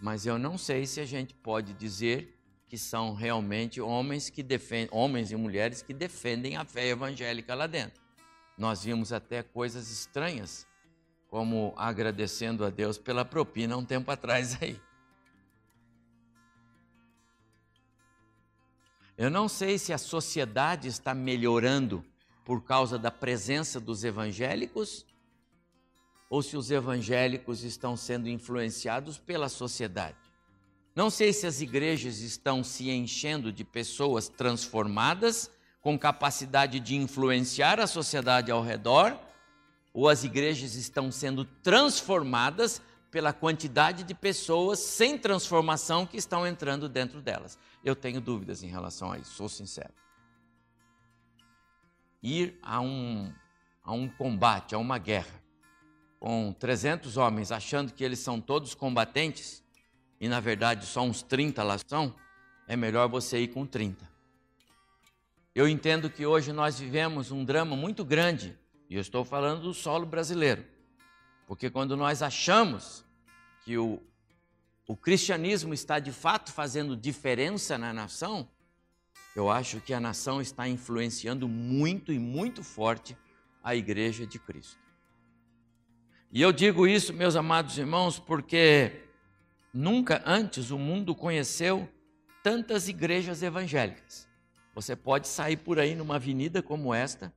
mas 0.00 0.26
eu 0.26 0.36
não 0.36 0.58
sei 0.58 0.84
se 0.84 0.98
a 0.98 1.06
gente 1.06 1.32
pode 1.32 1.74
dizer 1.74 2.33
que 2.66 2.78
são 2.78 3.14
realmente 3.14 3.80
homens 3.80 4.30
que 4.30 4.42
defendem, 4.42 4.88
homens 4.90 5.30
e 5.30 5.36
mulheres 5.36 5.82
que 5.82 5.92
defendem 5.92 6.56
a 6.56 6.64
fé 6.64 6.88
evangélica 6.88 7.54
lá 7.54 7.66
dentro. 7.66 8.02
Nós 8.56 8.84
vimos 8.84 9.12
até 9.12 9.42
coisas 9.42 9.90
estranhas, 9.90 10.66
como 11.28 11.74
agradecendo 11.76 12.64
a 12.64 12.70
Deus 12.70 12.98
pela 12.98 13.24
propina 13.24 13.76
um 13.76 13.84
tempo 13.84 14.10
atrás 14.10 14.58
aí. 14.62 14.80
Eu 19.16 19.30
não 19.30 19.48
sei 19.48 19.78
se 19.78 19.92
a 19.92 19.98
sociedade 19.98 20.88
está 20.88 21.14
melhorando 21.14 22.04
por 22.44 22.62
causa 22.62 22.98
da 22.98 23.10
presença 23.10 23.80
dos 23.80 24.02
evangélicos 24.04 25.06
ou 26.28 26.42
se 26.42 26.56
os 26.56 26.70
evangélicos 26.70 27.62
estão 27.62 27.96
sendo 27.96 28.28
influenciados 28.28 29.18
pela 29.18 29.48
sociedade. 29.48 30.23
Não 30.94 31.10
sei 31.10 31.32
se 31.32 31.46
as 31.46 31.60
igrejas 31.60 32.20
estão 32.20 32.62
se 32.62 32.88
enchendo 32.88 33.52
de 33.52 33.64
pessoas 33.64 34.28
transformadas 34.28 35.50
com 35.80 35.98
capacidade 35.98 36.78
de 36.78 36.94
influenciar 36.94 37.80
a 37.80 37.86
sociedade 37.86 38.50
ao 38.50 38.62
redor, 38.62 39.18
ou 39.92 40.08
as 40.08 40.24
igrejas 40.24 40.76
estão 40.76 41.10
sendo 41.10 41.44
transformadas 41.44 42.80
pela 43.10 43.32
quantidade 43.32 44.02
de 44.02 44.14
pessoas 44.14 44.78
sem 44.78 45.18
transformação 45.18 46.06
que 46.06 46.16
estão 46.16 46.46
entrando 46.46 46.88
dentro 46.88 47.20
delas. 47.20 47.58
Eu 47.84 47.94
tenho 47.94 48.20
dúvidas 48.20 48.62
em 48.62 48.68
relação 48.68 49.12
a 49.12 49.18
isso, 49.18 49.34
sou 49.34 49.48
sincero. 49.48 49.92
Ir 52.22 52.58
a 52.62 52.80
um, 52.80 53.32
a 53.82 53.92
um 53.92 54.08
combate, 54.08 54.74
a 54.74 54.78
uma 54.78 54.98
guerra, 54.98 55.42
com 56.18 56.54
300 56.58 57.16
homens 57.16 57.52
achando 57.52 57.92
que 57.92 58.02
eles 58.02 58.20
são 58.20 58.40
todos 58.40 58.74
combatentes, 58.74 59.62
e 60.20 60.28
na 60.28 60.40
verdade 60.40 60.86
só 60.86 61.02
uns 61.02 61.22
30 61.22 61.62
lá 61.62 61.76
são, 61.78 62.14
é 62.66 62.76
melhor 62.76 63.08
você 63.08 63.38
ir 63.40 63.48
com 63.48 63.66
30. 63.66 64.08
Eu 65.54 65.68
entendo 65.68 66.10
que 66.10 66.26
hoje 66.26 66.52
nós 66.52 66.78
vivemos 66.78 67.30
um 67.30 67.44
drama 67.44 67.76
muito 67.76 68.04
grande, 68.04 68.58
e 68.90 68.96
eu 68.96 69.00
estou 69.00 69.24
falando 69.24 69.62
do 69.62 69.74
solo 69.74 70.04
brasileiro, 70.04 70.64
porque 71.46 71.70
quando 71.70 71.96
nós 71.96 72.22
achamos 72.22 73.04
que 73.64 73.78
o, 73.78 74.02
o 74.86 74.96
cristianismo 74.96 75.72
está 75.72 75.98
de 75.98 76.12
fato 76.12 76.52
fazendo 76.52 76.96
diferença 76.96 77.78
na 77.78 77.92
nação, 77.92 78.48
eu 79.34 79.50
acho 79.50 79.80
que 79.80 79.92
a 79.92 80.00
nação 80.00 80.40
está 80.40 80.68
influenciando 80.68 81.48
muito 81.48 82.12
e 82.12 82.18
muito 82.18 82.62
forte 82.62 83.16
a 83.62 83.74
igreja 83.74 84.26
de 84.26 84.38
Cristo. 84.38 84.78
E 86.30 86.42
eu 86.42 86.52
digo 86.52 86.86
isso, 86.86 87.12
meus 87.12 87.36
amados 87.36 87.78
irmãos, 87.78 88.18
porque 88.18 89.04
nunca 89.74 90.22
antes 90.24 90.70
o 90.70 90.78
mundo 90.78 91.14
conheceu 91.14 91.88
tantas 92.42 92.88
igrejas 92.88 93.42
evangélicas. 93.42 94.28
Você 94.74 94.94
pode 94.94 95.28
sair 95.28 95.56
por 95.56 95.78
aí 95.78 95.94
numa 95.94 96.16
avenida 96.16 96.62
como 96.62 96.94
esta. 96.94 97.32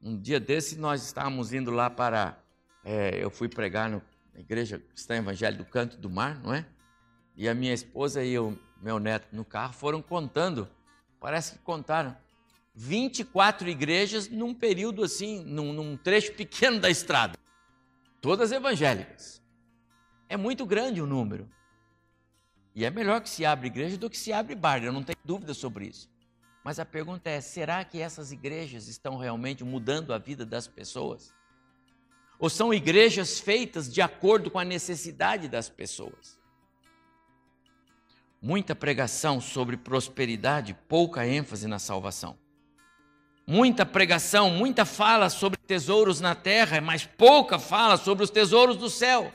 Um 0.00 0.18
dia 0.18 0.40
desse 0.40 0.76
nós 0.76 1.04
estávamos 1.04 1.52
indo 1.52 1.70
lá 1.70 1.90
para. 1.90 2.42
É, 2.84 3.22
eu 3.22 3.30
fui 3.30 3.48
pregar 3.48 3.90
no 3.90 4.02
na 4.38 4.40
igreja 4.40 4.78
cristã 4.78 5.16
evangelho 5.16 5.58
do 5.58 5.64
Canto 5.64 5.96
do 5.96 6.08
Mar, 6.08 6.40
não 6.40 6.54
é? 6.54 6.64
E 7.36 7.48
a 7.48 7.54
minha 7.54 7.74
esposa 7.74 8.22
e 8.22 8.38
o 8.38 8.56
meu 8.80 9.00
neto 9.00 9.26
no 9.32 9.44
carro 9.44 9.72
foram 9.72 10.00
contando 10.00 10.68
parece 11.18 11.54
que 11.54 11.58
contaram, 11.58 12.16
24 12.74 13.68
igrejas 13.68 14.28
num 14.28 14.54
período 14.54 15.02
assim, 15.02 15.42
num, 15.44 15.72
num 15.72 15.96
trecho 15.96 16.32
pequeno 16.34 16.78
da 16.78 16.88
estrada. 16.88 17.36
Todas 18.20 18.52
evangélicas. 18.52 19.42
É 20.28 20.36
muito 20.36 20.64
grande 20.64 21.02
o 21.02 21.06
número. 21.06 21.48
E 22.78 22.84
é 22.84 22.90
melhor 22.90 23.20
que 23.20 23.28
se 23.28 23.44
abra 23.44 23.66
igreja 23.66 23.98
do 23.98 24.08
que 24.08 24.16
se 24.16 24.32
abre 24.32 24.54
bar, 24.54 24.84
eu 24.84 24.92
não 24.92 25.02
tenho 25.02 25.18
dúvida 25.24 25.52
sobre 25.52 25.86
isso. 25.86 26.08
Mas 26.62 26.78
a 26.78 26.84
pergunta 26.84 27.28
é: 27.28 27.40
será 27.40 27.84
que 27.84 28.00
essas 28.00 28.30
igrejas 28.30 28.86
estão 28.86 29.16
realmente 29.16 29.64
mudando 29.64 30.14
a 30.14 30.18
vida 30.18 30.46
das 30.46 30.68
pessoas? 30.68 31.34
Ou 32.38 32.48
são 32.48 32.72
igrejas 32.72 33.40
feitas 33.40 33.92
de 33.92 34.00
acordo 34.00 34.48
com 34.48 34.60
a 34.60 34.64
necessidade 34.64 35.48
das 35.48 35.68
pessoas? 35.68 36.38
Muita 38.40 38.76
pregação 38.76 39.40
sobre 39.40 39.76
prosperidade, 39.76 40.72
pouca 40.86 41.26
ênfase 41.26 41.66
na 41.66 41.80
salvação. 41.80 42.38
Muita 43.44 43.84
pregação, 43.84 44.50
muita 44.50 44.84
fala 44.84 45.28
sobre 45.30 45.58
tesouros 45.66 46.20
na 46.20 46.36
terra, 46.36 46.80
mas 46.80 47.04
pouca 47.04 47.58
fala 47.58 47.96
sobre 47.96 48.22
os 48.22 48.30
tesouros 48.30 48.76
do 48.76 48.88
céu. 48.88 49.32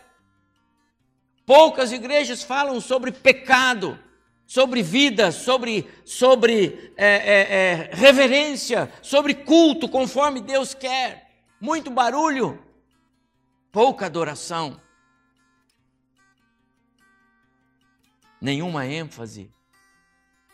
Poucas 1.46 1.92
igrejas 1.92 2.42
falam 2.42 2.80
sobre 2.80 3.12
pecado, 3.12 4.00
sobre 4.46 4.82
vida, 4.82 5.32
sobre, 5.32 5.90
sobre 6.06 6.94
é, 6.96 7.06
é, 7.06 7.54
é, 7.54 7.90
reverência, 7.94 8.92
sobre 9.02 9.34
culto, 9.34 9.90
conforme 9.90 10.40
Deus 10.40 10.74
quer. 10.74 11.30
Muito 11.60 11.92
barulho, 11.92 12.64
pouca 13.72 14.06
adoração. 14.06 14.80
Nenhuma 18.40 18.86
ênfase 18.86 19.50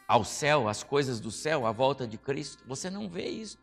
ao 0.08 0.24
céu, 0.24 0.67
às 0.67 0.84
coisas 0.84 1.19
do 1.19 1.29
céu, 1.29 1.67
à 1.67 1.72
volta 1.72 2.08
de 2.08 2.17
Cristo. 2.17 2.63
Você 2.65 2.89
não 2.89 3.08
vê 3.08 3.27
isso. 3.27 3.58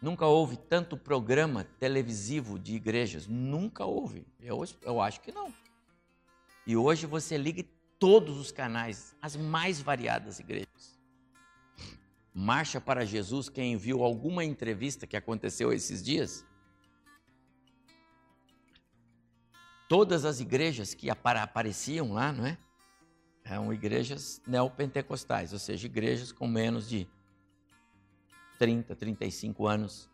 Nunca 0.00 0.26
houve 0.26 0.56
tanto 0.56 0.96
programa 0.96 1.64
televisivo 1.64 2.58
de 2.58 2.74
igrejas. 2.74 3.26
Nunca 3.26 3.84
houve. 3.84 4.26
Eu, 4.40 4.64
eu 4.82 5.00
acho 5.00 5.20
que 5.20 5.32
não. 5.32 5.52
E 6.66 6.76
hoje 6.76 7.06
você 7.06 7.36
liga 7.36 7.64
todos 7.98 8.38
os 8.38 8.52
canais, 8.52 9.16
as 9.20 9.34
mais 9.34 9.80
variadas 9.80 10.38
igrejas. 10.38 10.98
Marcha 12.32 12.80
para 12.80 13.04
Jesus, 13.04 13.48
quem 13.48 13.76
viu 13.76 14.04
alguma 14.04 14.44
entrevista 14.44 15.06
que 15.06 15.16
aconteceu 15.16 15.72
esses 15.72 16.02
dias? 16.02 16.46
Todas 19.88 20.24
as 20.24 20.38
igrejas 20.38 20.94
que 20.94 21.10
apareciam 21.10 22.12
lá, 22.12 22.32
não 22.32 22.46
é? 22.46 22.56
Eram 23.42 23.72
igrejas 23.72 24.40
neopentecostais, 24.46 25.52
ou 25.52 25.58
seja, 25.58 25.86
igrejas 25.86 26.30
com 26.30 26.46
menos 26.46 26.88
de 26.88 27.08
30, 28.58 28.94
35 28.96 29.66
anos. 29.66 30.10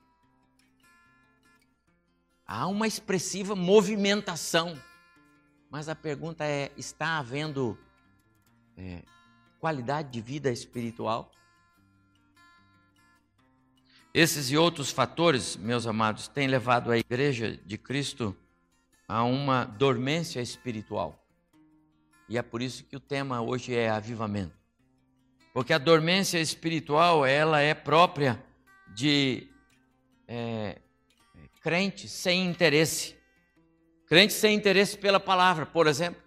Há 2.47 2.67
uma 2.67 2.87
expressiva 2.87 3.57
movimentação, 3.57 4.79
mas 5.71 5.89
a 5.89 5.95
pergunta 5.95 6.45
é: 6.45 6.71
está 6.77 7.19
havendo 7.19 7.79
é, 8.77 9.03
qualidade 9.59 10.11
de 10.11 10.21
vida 10.21 10.51
espiritual? 10.51 11.33
Esses 14.13 14.51
e 14.51 14.57
outros 14.57 14.91
fatores, 14.91 15.57
meus 15.57 15.87
amados, 15.87 16.29
têm 16.29 16.47
levado 16.47 16.93
a 16.93 16.99
Igreja 16.99 17.57
de 17.67 17.77
Cristo 17.77 18.37
a 19.09 19.25
uma 19.25 19.65
dormência 19.65 20.41
espiritual. 20.41 21.19
E 22.29 22.39
é 22.39 22.43
por 22.43 22.63
isso 22.63 22.85
que 22.85 22.97
o 22.97 23.01
tema 23.01 23.43
hoje 23.43 23.75
é 23.75 23.91
avivamento. 23.91 24.64
Porque 25.55 25.73
a 25.73 25.79
dormência 25.79 26.41
espiritual, 26.41 27.25
ela 27.25 27.61
é 27.61 27.75
própria 27.75 28.43
de 28.93 29.47
é, 30.27 30.79
crentes 31.63 32.11
sem 32.11 32.45
interesse. 32.45 33.15
Crentes 34.09 34.35
sem 34.35 34.53
interesse 34.53 34.99
pela 34.99 35.21
palavra, 35.21 35.65
por 35.65 35.87
exemplo. 35.87 36.21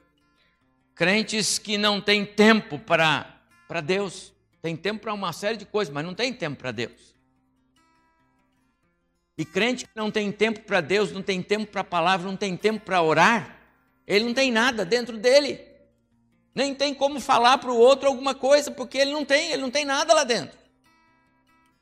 Crentes 0.96 1.60
que 1.60 1.78
não 1.78 2.00
têm 2.00 2.26
tempo 2.26 2.80
para, 2.80 3.42
para 3.68 3.82
Deus. 3.82 4.34
Tem 4.62 4.78
tempo 4.78 5.02
para 5.02 5.14
uma 5.14 5.34
série 5.34 5.58
de 5.58 5.66
coisas, 5.66 5.94
mas 5.94 6.06
não 6.06 6.14
tem 6.14 6.32
tempo 6.34 6.56
para 6.56 6.72
Deus. 6.72 7.14
E 9.38 9.44
crente 9.44 9.84
que 9.84 9.92
não 9.94 10.10
tem 10.10 10.32
tempo 10.32 10.62
para 10.62 10.80
Deus, 10.80 11.12
não 11.12 11.22
tem 11.22 11.44
tempo 11.44 11.70
para 11.70 11.82
a 11.82 11.84
palavra, 11.84 12.26
não 12.26 12.38
tem 12.38 12.56
tempo 12.56 12.86
para 12.86 13.02
orar, 13.02 13.60
ele 14.08 14.24
não 14.24 14.34
tem 14.34 14.52
nada 14.52 14.86
dentro 14.86 15.18
dele 15.18 15.67
nem 16.58 16.74
tem 16.74 16.92
como 16.92 17.20
falar 17.20 17.60
para 17.60 17.72
o 17.72 17.78
outro 17.78 18.08
alguma 18.08 18.34
coisa, 18.34 18.72
porque 18.72 18.98
ele 18.98 19.12
não 19.12 19.24
tem, 19.24 19.52
ele 19.52 19.62
não 19.62 19.70
tem 19.70 19.86
nada 19.86 20.12
lá 20.12 20.24
dentro. 20.24 20.58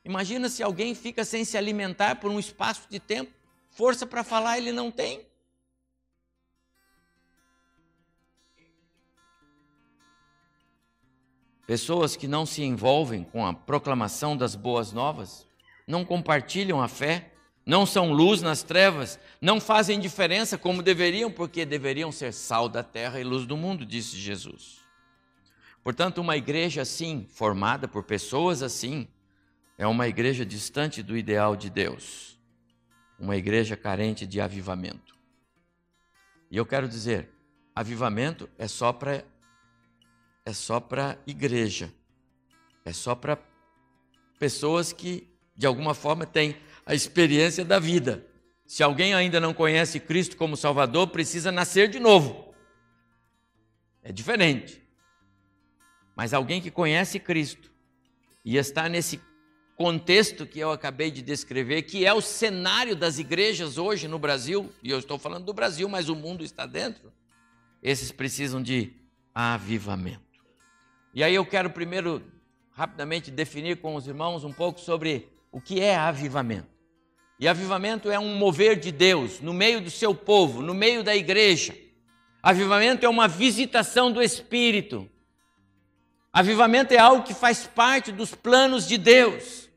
Imagina 0.04 0.50
se 0.50 0.62
alguém 0.62 0.94
fica 0.94 1.24
sem 1.24 1.46
se 1.46 1.56
alimentar 1.56 2.16
por 2.16 2.30
um 2.30 2.38
espaço 2.38 2.82
de 2.90 3.00
tempo, 3.00 3.32
força 3.70 4.06
para 4.06 4.22
falar 4.22 4.58
ele 4.58 4.72
não 4.72 4.90
tem. 4.90 5.26
Pessoas 11.66 12.14
que 12.14 12.28
não 12.28 12.44
se 12.44 12.62
envolvem 12.62 13.24
com 13.24 13.46
a 13.46 13.54
proclamação 13.54 14.36
das 14.36 14.54
boas 14.54 14.92
novas, 14.92 15.46
não 15.86 16.04
compartilham 16.04 16.82
a 16.82 16.86
fé, 16.86 17.32
não 17.66 17.84
são 17.84 18.12
luz 18.12 18.40
nas 18.40 18.62
trevas, 18.62 19.18
não 19.40 19.60
fazem 19.60 19.98
diferença 19.98 20.56
como 20.56 20.84
deveriam, 20.84 21.32
porque 21.32 21.66
deveriam 21.66 22.12
ser 22.12 22.32
sal 22.32 22.68
da 22.68 22.84
terra 22.84 23.20
e 23.20 23.24
luz 23.24 23.44
do 23.44 23.56
mundo, 23.56 23.84
disse 23.84 24.16
Jesus. 24.16 24.78
Portanto, 25.82 26.18
uma 26.18 26.36
igreja 26.36 26.82
assim, 26.82 27.26
formada 27.28 27.88
por 27.88 28.04
pessoas 28.04 28.62
assim, 28.62 29.08
é 29.76 29.86
uma 29.86 30.06
igreja 30.06 30.46
distante 30.46 31.02
do 31.02 31.16
ideal 31.16 31.56
de 31.56 31.68
Deus, 31.68 32.38
uma 33.18 33.36
igreja 33.36 33.76
carente 33.76 34.26
de 34.26 34.40
avivamento. 34.40 35.16
E 36.48 36.56
eu 36.56 36.64
quero 36.64 36.88
dizer, 36.88 37.28
avivamento 37.74 38.48
é 38.56 38.68
só 38.68 38.92
para 38.92 39.24
é 40.44 40.52
só 40.52 40.78
para 40.78 41.18
igreja, 41.26 41.92
é 42.84 42.92
só 42.92 43.16
para 43.16 43.36
pessoas 44.38 44.92
que 44.92 45.28
de 45.56 45.66
alguma 45.66 45.92
forma 45.92 46.24
têm 46.24 46.56
a 46.86 46.94
experiência 46.94 47.64
da 47.64 47.80
vida. 47.80 48.24
Se 48.64 48.82
alguém 48.82 49.12
ainda 49.12 49.40
não 49.40 49.52
conhece 49.52 49.98
Cristo 49.98 50.36
como 50.36 50.56
Salvador, 50.56 51.08
precisa 51.08 51.50
nascer 51.50 51.88
de 51.88 51.98
novo. 51.98 52.54
É 54.02 54.12
diferente. 54.12 54.80
Mas 56.14 56.32
alguém 56.32 56.60
que 56.62 56.70
conhece 56.70 57.18
Cristo 57.18 57.72
e 58.44 58.56
está 58.56 58.88
nesse 58.88 59.20
contexto 59.76 60.46
que 60.46 60.60
eu 60.60 60.70
acabei 60.70 61.10
de 61.10 61.20
descrever, 61.20 61.82
que 61.82 62.06
é 62.06 62.14
o 62.14 62.20
cenário 62.20 62.96
das 62.96 63.18
igrejas 63.18 63.76
hoje 63.76 64.08
no 64.08 64.18
Brasil, 64.18 64.72
e 64.82 64.90
eu 64.90 64.98
estou 64.98 65.18
falando 65.18 65.44
do 65.44 65.52
Brasil, 65.52 65.88
mas 65.88 66.08
o 66.08 66.14
mundo 66.14 66.42
está 66.42 66.64
dentro, 66.64 67.12
esses 67.82 68.10
precisam 68.10 68.62
de 68.62 68.94
avivamento. 69.34 70.22
E 71.12 71.22
aí 71.22 71.34
eu 71.34 71.44
quero 71.44 71.68
primeiro 71.68 72.22
rapidamente 72.70 73.30
definir 73.30 73.78
com 73.80 73.94
os 73.94 74.06
irmãos 74.06 74.44
um 74.44 74.52
pouco 74.52 74.80
sobre 74.80 75.28
o 75.52 75.60
que 75.60 75.80
é 75.80 75.94
avivamento. 75.94 76.75
E 77.38 77.46
avivamento 77.46 78.10
é 78.10 78.18
um 78.18 78.34
mover 78.36 78.78
de 78.78 78.90
Deus 78.90 79.40
no 79.40 79.52
meio 79.52 79.80
do 79.80 79.90
seu 79.90 80.14
povo, 80.14 80.62
no 80.62 80.72
meio 80.72 81.04
da 81.04 81.14
igreja. 81.14 81.76
Avivamento 82.42 83.04
é 83.04 83.08
uma 83.08 83.28
visitação 83.28 84.10
do 84.10 84.22
Espírito. 84.22 85.10
Avivamento 86.32 86.94
é 86.94 86.98
algo 86.98 87.24
que 87.24 87.34
faz 87.34 87.66
parte 87.66 88.10
dos 88.10 88.34
planos 88.34 88.86
de 88.86 88.96
Deus. 88.96 89.68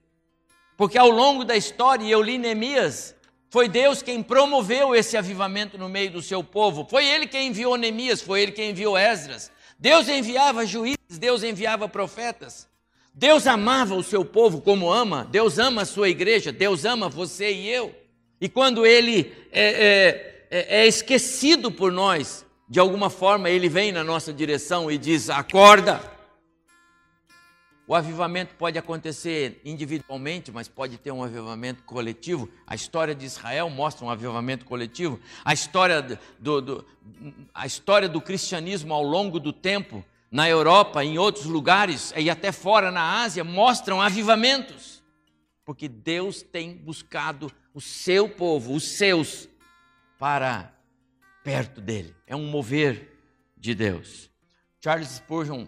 Porque 0.78 0.98
ao 0.98 1.10
longo 1.10 1.44
da 1.44 1.58
história, 1.58 2.06
e 2.06 2.12
eu 2.12 2.22
li 2.22 2.38
Neemias, 2.38 3.14
foi 3.50 3.68
Deus 3.68 4.02
quem 4.02 4.24
promoveu 4.24 4.96
esse 4.96 5.18
avivamento 5.18 5.78
no 5.78 5.90
meio 5.90 6.12
do 6.12 6.22
seu 6.22 6.42
povo. 6.42 6.88
Foi 6.90 7.06
ele 7.06 7.28
quem 7.28 7.48
enviou 7.48 7.76
Neemias, 7.76 8.22
foi 8.22 8.42
ele 8.42 8.54
quem 8.54 8.70
enviou 8.70 8.98
Esdras. 8.98 9.52
Deus 9.78 10.08
enviava 10.08 10.66
juízes, 10.66 11.18
Deus 11.20 11.44
enviava 11.44 11.90
profetas. 11.90 12.69
Deus 13.14 13.48
amava 13.48 13.96
o 13.96 14.04
seu 14.04 14.24
povo 14.24 14.62
como 14.62 14.92
ama, 14.92 15.28
Deus 15.30 15.60
ama 15.60 15.82
a 15.82 15.86
sua 15.86 16.10
igreja, 16.10 16.52
Deus 16.52 16.86
ama 16.86 17.10
você 17.10 17.52
e 17.52 17.70
eu. 17.70 17.94
E 18.40 18.48
quando 18.48 18.86
ele 18.86 19.34
é, 19.52 19.62
é, 19.62 20.48
é, 20.50 20.82
é 20.82 20.88
esquecido 20.88 21.72
por 21.72 21.92
nós, 21.92 22.46
de 22.70 22.80
alguma 22.80 23.10
forma 23.10 23.50
ele 23.50 23.68
vem 23.68 23.92
na 23.92 24.04
nossa 24.04 24.32
direção 24.32 24.90
e 24.90 24.98
diz: 24.98 25.30
acorda. 25.30 26.20
O 27.90 27.96
avivamento 27.96 28.54
pode 28.54 28.78
acontecer 28.78 29.60
individualmente, 29.66 30.52
mas 30.52 30.68
pode 30.68 31.00
ter 31.00 31.12
um 31.12 31.24
avivamento 31.24 31.82
coletivo. 31.82 32.48
A 32.68 32.76
história 32.76 33.16
de 33.16 33.26
Israel 33.26 33.68
mostra 33.68 34.06
um 34.06 34.12
avivamento 34.12 34.64
coletivo. 34.64 35.20
A 35.44 35.56
história 35.56 36.20
do, 36.38 36.62
do, 36.62 36.86
a 37.52 37.66
história 37.66 38.08
do 38.08 38.22
cristianismo 38.22 38.94
ao 38.94 39.02
longo 39.02 39.40
do 39.40 39.52
tempo 39.52 40.06
na 40.32 40.48
Europa, 40.48 41.04
em 41.04 41.18
outros 41.18 41.46
lugares 41.46 42.14
e 42.16 42.30
até 42.30 42.52
fora 42.52 42.92
na 42.92 43.22
Ásia, 43.22 43.44
mostram 43.44 44.02
avivamentos. 44.02 45.04
Porque 45.66 45.88
Deus 45.88 46.42
tem 46.42 46.76
buscado 46.76 47.52
o 47.74 47.82
seu 47.82 48.28
povo, 48.28 48.74
os 48.74 48.84
seus, 48.84 49.48
para 50.18 50.74
perto 51.44 51.80
dele. 51.82 52.16
É 52.26 52.36
um 52.36 52.46
mover 52.46 53.20
de 53.58 53.74
Deus. 53.76 54.30
Charles 54.82 55.10
Spurgeon 55.10 55.68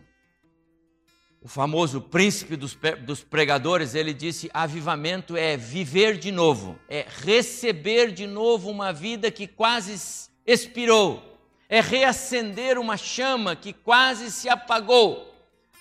o 1.44 1.48
famoso 1.48 2.00
príncipe 2.00 2.56
dos, 2.56 2.78
pregadores, 3.24 3.96
ele 3.96 4.14
disse: 4.14 4.50
avivamento 4.54 5.36
é 5.36 5.58
viver 5.58 6.20
de 6.20 6.32
novo, 6.32 6.78
é 6.88 7.04
receber 7.24 8.12
de 8.12 8.28
novo 8.28 8.70
uma 8.70 8.94
vida 8.94 9.32
que 9.32 9.48
quase 9.48 10.30
expirou, 10.46 11.31
é 11.72 11.80
reacender 11.80 12.78
uma 12.78 12.98
chama 12.98 13.56
que 13.56 13.72
quase 13.72 14.30
se 14.30 14.50
apagou. 14.50 15.34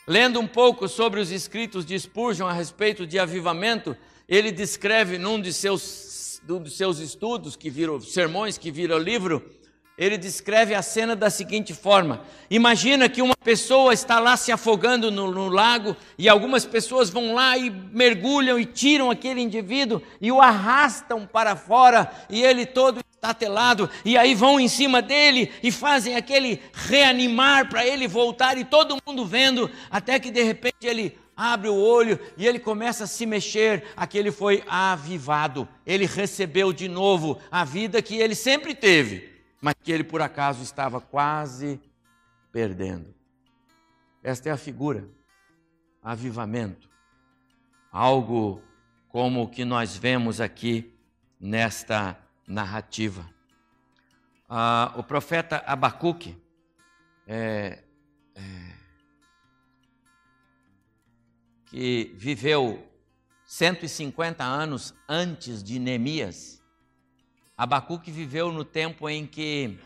Lendo 0.07 0.38
um 0.38 0.46
pouco 0.46 0.87
sobre 0.87 1.18
os 1.18 1.33
escritos 1.33 1.85
de 1.85 1.98
Spurgeon 1.98 2.46
a 2.46 2.53
respeito 2.53 3.05
de 3.05 3.18
avivamento, 3.18 3.96
ele 4.29 4.53
descreve 4.53 5.18
num 5.18 5.40
de 5.40 5.53
seus, 5.53 6.40
dos 6.44 6.76
seus 6.76 7.00
estudos, 7.00 7.57
que 7.57 7.68
viram 7.68 8.00
sermões, 8.00 8.57
que 8.57 8.70
viram 8.70 8.98
livro, 8.98 9.44
ele 9.98 10.16
descreve 10.16 10.74
a 10.76 10.81
cena 10.81 11.16
da 11.16 11.29
seguinte 11.29 11.74
forma: 11.74 12.22
imagina 12.48 13.09
que 13.09 13.20
uma 13.20 13.37
pessoa 13.37 13.92
está 13.92 14.20
lá 14.20 14.37
se 14.37 14.53
afogando 14.53 15.11
no, 15.11 15.31
no, 15.31 15.48
lago 15.48 15.96
e 16.16 16.29
algumas 16.29 16.64
pessoas 16.64 17.11
vão 17.11 17.35
lá 17.35 17.59
e 17.59 17.68
mergulham 17.68 18.59
e 18.61 18.64
tiram 18.64 19.11
aquele 19.11 19.40
indivíduo 19.40 20.00
e 20.20 20.31
o 20.31 20.40
arrastam 20.40 21.26
para 21.26 21.57
fora 21.57 22.11
e 22.31 22.42
ele 22.42 22.64
todo 22.64 23.00
estatelado 23.20 23.90
e 24.04 24.16
aí 24.16 24.35
vão 24.35 24.59
em 24.59 24.66
cima 24.66 25.02
dele 25.02 25.52
e 25.62 25.70
fazem 25.70 26.16
aquele 26.16 26.61
reanimar 26.72 27.68
para 27.68 27.87
ele 27.87 28.09
voltar 28.09 28.56
e 28.56 28.64
todo 28.64 28.96
mundo 29.06 29.26
vendo 29.26 29.70
até 29.90 30.18
que 30.18 30.30
de 30.30 30.42
repente 30.42 30.87
ele 30.87 31.18
abre 31.37 31.68
o 31.68 31.76
olho 31.76 32.18
e 32.37 32.46
ele 32.46 32.59
começa 32.59 33.04
a 33.04 33.06
se 33.06 33.24
mexer, 33.24 33.85
aquele 33.96 34.30
foi 34.30 34.62
avivado, 34.66 35.68
ele 35.87 36.06
recebeu 36.06 36.72
de 36.72 36.88
novo 36.88 37.38
a 37.50 37.64
vida 37.64 38.02
que 38.02 38.16
ele 38.16 38.35
sempre 38.35 38.74
teve 38.74 39.30
mas 39.61 39.74
que 39.83 39.92
ele 39.92 40.04
por 40.04 40.22
acaso 40.22 40.62
estava 40.62 41.00
quase 41.00 41.78
perdendo. 42.50 43.14
Esta 44.22 44.48
é 44.48 44.52
a 44.52 44.56
figura, 44.56 45.06
avivamento, 46.02 46.88
algo 47.92 48.62
como 49.09 49.42
o 49.42 49.48
que 49.48 49.64
nós 49.64 49.96
vemos 49.96 50.40
aqui 50.40 50.94
nesta 51.38 52.16
narrativa. 52.51 53.29
Ah, 54.49 54.93
o 54.97 55.03
profeta 55.03 55.63
Abacuque, 55.65 56.37
é, 57.27 57.85
é, 58.35 58.43
que 61.67 62.13
viveu 62.17 62.85
150 63.47 64.43
anos 64.43 64.93
antes 65.09 65.63
de 65.63 65.79
Neemias, 65.79 66.61
Abacuque 67.57 68.11
viveu 68.11 68.51
no 68.51 68.65
tempo 68.65 69.09
em 69.09 69.27
que 69.27 69.79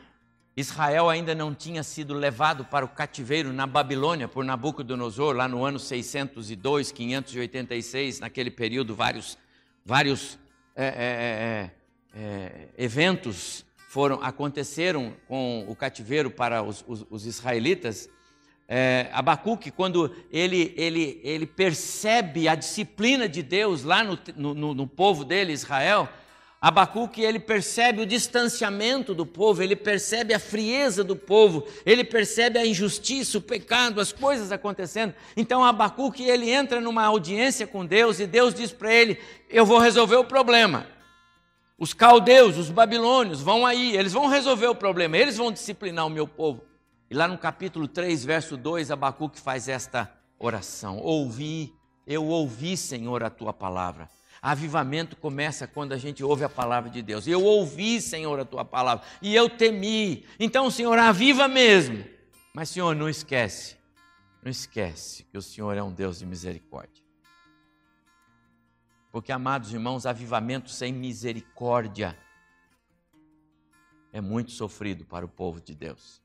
Israel 0.56 1.10
ainda 1.10 1.34
não 1.34 1.54
tinha 1.54 1.82
sido 1.82 2.14
levado 2.14 2.64
para 2.64 2.84
o 2.84 2.88
cativeiro 2.88 3.52
na 3.52 3.66
Babilônia 3.66 4.28
por 4.28 4.44
Nabucodonosor, 4.44 5.34
lá 5.34 5.48
no 5.48 5.64
ano 5.64 5.78
602, 5.78 6.92
586, 6.92 8.20
naquele 8.20 8.50
período, 8.50 8.94
vários, 8.94 9.36
vários 9.84 10.38
é, 10.76 10.86
é, 10.86 10.88
é, 10.88 11.83
é, 12.14 12.68
eventos 12.76 13.64
foram 13.88 14.22
aconteceram 14.22 15.14
com 15.28 15.64
o 15.68 15.76
cativeiro 15.76 16.30
para 16.30 16.62
os, 16.62 16.84
os, 16.86 17.06
os 17.10 17.26
israelitas. 17.26 18.08
É, 18.66 19.08
Abacuque, 19.12 19.70
quando 19.70 20.14
ele, 20.32 20.74
ele, 20.76 21.20
ele 21.22 21.46
percebe 21.46 22.48
a 22.48 22.54
disciplina 22.54 23.28
de 23.28 23.42
Deus 23.42 23.84
lá 23.84 24.02
no, 24.02 24.18
no, 24.36 24.74
no 24.74 24.86
povo 24.86 25.24
dele, 25.24 25.52
Israel, 25.52 26.08
Abacuque 26.64 27.20
ele 27.20 27.38
percebe 27.38 28.00
o 28.00 28.06
distanciamento 28.06 29.14
do 29.14 29.26
povo, 29.26 29.62
ele 29.62 29.76
percebe 29.76 30.32
a 30.32 30.38
frieza 30.38 31.04
do 31.04 31.14
povo, 31.14 31.66
ele 31.84 32.02
percebe 32.02 32.58
a 32.58 32.66
injustiça, 32.66 33.36
o 33.36 33.42
pecado, 33.42 34.00
as 34.00 34.12
coisas 34.12 34.50
acontecendo. 34.50 35.14
Então 35.36 35.62
Abacuque 35.62 36.24
ele 36.24 36.50
entra 36.50 36.80
numa 36.80 37.04
audiência 37.04 37.66
com 37.66 37.84
Deus 37.84 38.18
e 38.18 38.26
Deus 38.26 38.54
diz 38.54 38.72
para 38.72 38.90
ele: 38.90 39.18
"Eu 39.50 39.66
vou 39.66 39.78
resolver 39.78 40.16
o 40.16 40.24
problema. 40.24 40.93
Os 41.78 41.92
caldeus, 41.92 42.56
os 42.56 42.70
babilônios 42.70 43.42
vão 43.42 43.66
aí, 43.66 43.96
eles 43.96 44.12
vão 44.12 44.26
resolver 44.26 44.68
o 44.68 44.74
problema, 44.74 45.16
eles 45.16 45.36
vão 45.36 45.52
disciplinar 45.52 46.06
o 46.06 46.10
meu 46.10 46.26
povo". 46.26 46.64
E 47.10 47.14
lá 47.14 47.28
no 47.28 47.38
capítulo 47.38 47.86
3, 47.88 48.24
verso 48.24 48.56
2, 48.56 48.90
Abacuque 48.90 49.40
faz 49.40 49.68
esta 49.68 50.12
oração: 50.38 50.98
"Ouvi, 50.98 51.72
eu 52.06 52.24
ouvi, 52.24 52.76
Senhor, 52.76 53.22
a 53.22 53.30
tua 53.30 53.52
palavra 53.52 54.08
Avivamento 54.44 55.16
começa 55.16 55.66
quando 55.66 55.94
a 55.94 55.96
gente 55.96 56.22
ouve 56.22 56.44
a 56.44 56.50
palavra 56.50 56.90
de 56.90 57.00
Deus. 57.00 57.26
Eu 57.26 57.42
ouvi, 57.42 57.98
Senhor, 57.98 58.38
a 58.38 58.44
tua 58.44 58.62
palavra 58.62 59.02
e 59.22 59.34
eu 59.34 59.48
temi. 59.48 60.26
Então, 60.38 60.70
Senhor, 60.70 60.98
aviva 60.98 61.48
mesmo. 61.48 62.04
Mas, 62.52 62.68
Senhor, 62.68 62.94
não 62.94 63.08
esquece, 63.08 63.78
não 64.42 64.50
esquece 64.50 65.24
que 65.24 65.38
o 65.38 65.40
Senhor 65.40 65.74
é 65.78 65.82
um 65.82 65.90
Deus 65.90 66.18
de 66.18 66.26
misericórdia. 66.26 67.02
Porque, 69.14 69.30
amados 69.30 69.72
irmãos, 69.72 70.06
avivamento 70.06 70.68
sem 70.68 70.92
misericórdia 70.92 72.18
é 74.12 74.20
muito 74.20 74.50
sofrido 74.50 75.04
para 75.04 75.24
o 75.24 75.28
povo 75.28 75.60
de 75.60 75.72
Deus. 75.72 76.20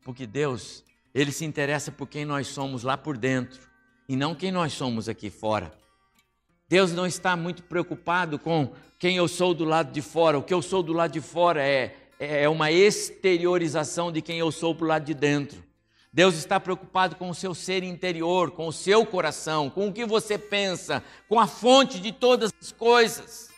Porque 0.00 0.26
Deus, 0.26 0.82
Ele 1.14 1.30
se 1.30 1.44
interessa 1.44 1.92
por 1.92 2.08
quem 2.08 2.24
nós 2.24 2.46
somos 2.46 2.82
lá 2.82 2.96
por 2.96 3.18
dentro 3.18 3.60
e 4.08 4.16
não 4.16 4.34
quem 4.34 4.50
nós 4.50 4.72
somos 4.72 5.10
aqui 5.10 5.28
fora. 5.28 5.70
Deus 6.66 6.90
não 6.90 7.04
está 7.04 7.36
muito 7.36 7.62
preocupado 7.64 8.38
com 8.38 8.72
quem 8.98 9.18
eu 9.18 9.28
sou 9.28 9.52
do 9.52 9.66
lado 9.66 9.92
de 9.92 10.00
fora. 10.00 10.38
O 10.38 10.42
que 10.42 10.54
eu 10.54 10.62
sou 10.62 10.82
do 10.82 10.94
lado 10.94 11.12
de 11.12 11.20
fora 11.20 11.62
é, 11.68 11.94
é 12.18 12.48
uma 12.48 12.72
exteriorização 12.72 14.10
de 14.10 14.22
quem 14.22 14.38
eu 14.38 14.50
sou 14.50 14.74
para 14.74 14.84
o 14.86 14.88
lado 14.88 15.04
de 15.04 15.12
dentro. 15.12 15.62
Deus 16.16 16.34
está 16.36 16.58
preocupado 16.58 17.16
com 17.16 17.28
o 17.28 17.34
seu 17.34 17.54
ser 17.54 17.82
interior, 17.82 18.50
com 18.52 18.66
o 18.68 18.72
seu 18.72 19.04
coração, 19.04 19.68
com 19.68 19.88
o 19.88 19.92
que 19.92 20.06
você 20.06 20.38
pensa, 20.38 21.04
com 21.28 21.38
a 21.38 21.46
fonte 21.46 22.00
de 22.00 22.10
todas 22.10 22.50
as 22.58 22.72
coisas. 22.72 23.50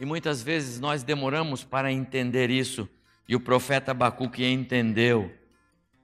E 0.00 0.06
muitas 0.06 0.42
vezes 0.42 0.80
nós 0.80 1.02
demoramos 1.02 1.62
para 1.62 1.92
entender 1.92 2.48
isso, 2.48 2.88
e 3.28 3.36
o 3.36 3.40
profeta 3.40 3.90
Abacuque 3.90 4.42
entendeu 4.42 5.30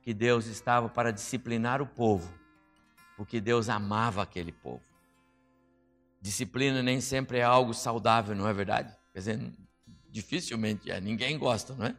que 0.03 0.13
Deus 0.13 0.45
estava 0.45 0.91
para 0.91 1.11
disciplinar 1.11 1.81
o 1.81 1.87
povo, 1.87 2.31
porque 3.17 3.41
Deus 3.41 3.71
amava 3.71 4.21
aquele 4.21 4.53
povo. 4.53 4.85
Disciplina 6.21 6.83
nem 6.83 7.01
sempre 7.01 7.39
é 7.39 7.43
algo 7.43 7.73
saudável, 7.73 8.37
não 8.37 8.47
é 8.47 8.53
verdade? 8.53 8.95
Quer 9.15 9.19
dizer, 9.21 9.53
dificilmente 10.11 10.91
é, 10.91 11.01
ninguém 11.01 11.39
gosta, 11.39 11.75
não 11.75 11.87
é? 11.87 11.97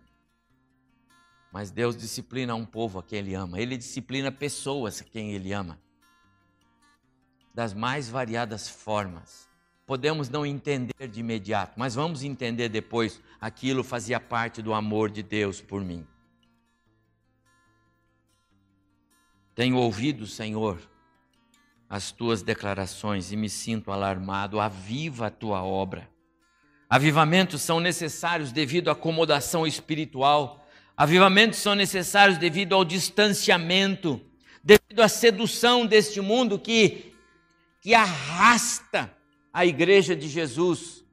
Mas 1.53 1.69
Deus 1.69 1.95
disciplina 1.95 2.55
um 2.55 2.65
povo 2.65 2.97
a 2.97 3.03
quem 3.03 3.19
Ele 3.19 3.35
ama, 3.35 3.59
Ele 3.61 3.77
disciplina 3.77 4.31
pessoas 4.31 4.99
a 5.01 5.03
quem 5.03 5.33
Ele 5.33 5.53
ama, 5.53 5.79
das 7.53 7.75
mais 7.75 8.09
variadas 8.09 8.67
formas. 8.67 9.47
Podemos 9.85 10.29
não 10.29 10.43
entender 10.43 11.07
de 11.07 11.19
imediato, 11.19 11.73
mas 11.77 11.93
vamos 11.93 12.23
entender 12.23 12.69
depois. 12.69 13.21
Aquilo 13.39 13.83
fazia 13.83 14.19
parte 14.19 14.63
do 14.63 14.73
amor 14.73 15.11
de 15.11 15.21
Deus 15.21 15.61
por 15.61 15.83
mim. 15.83 16.07
Tenho 19.53 19.77
ouvido, 19.77 20.25
Senhor, 20.25 20.81
as 21.87 22.11
tuas 22.11 22.41
declarações 22.41 23.31
e 23.31 23.35
me 23.35 23.49
sinto 23.49 23.91
alarmado. 23.91 24.59
Aviva 24.59 25.27
a 25.27 25.29
tua 25.29 25.63
obra. 25.63 26.09
Avivamentos 26.89 27.61
são 27.61 27.79
necessários 27.79 28.51
devido 28.51 28.87
à 28.87 28.93
acomodação 28.93 29.67
espiritual. 29.67 30.62
Avivamentos 30.95 31.59
são 31.59 31.73
necessários 31.73 32.37
devido 32.37 32.73
ao 32.73 32.85
distanciamento, 32.85 34.21
devido 34.63 35.01
à 35.01 35.07
sedução 35.07 35.85
deste 35.85 36.21
mundo 36.21 36.59
que, 36.59 37.15
que 37.81 37.95
arrasta 37.95 39.11
a 39.51 39.65
igreja 39.65 40.15
de 40.15 40.27
Jesus 40.27 41.03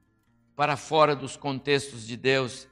para 0.55 0.77
fora 0.77 1.15
dos 1.15 1.35
contextos 1.35 2.05
de 2.05 2.15
Deus. 2.15 2.67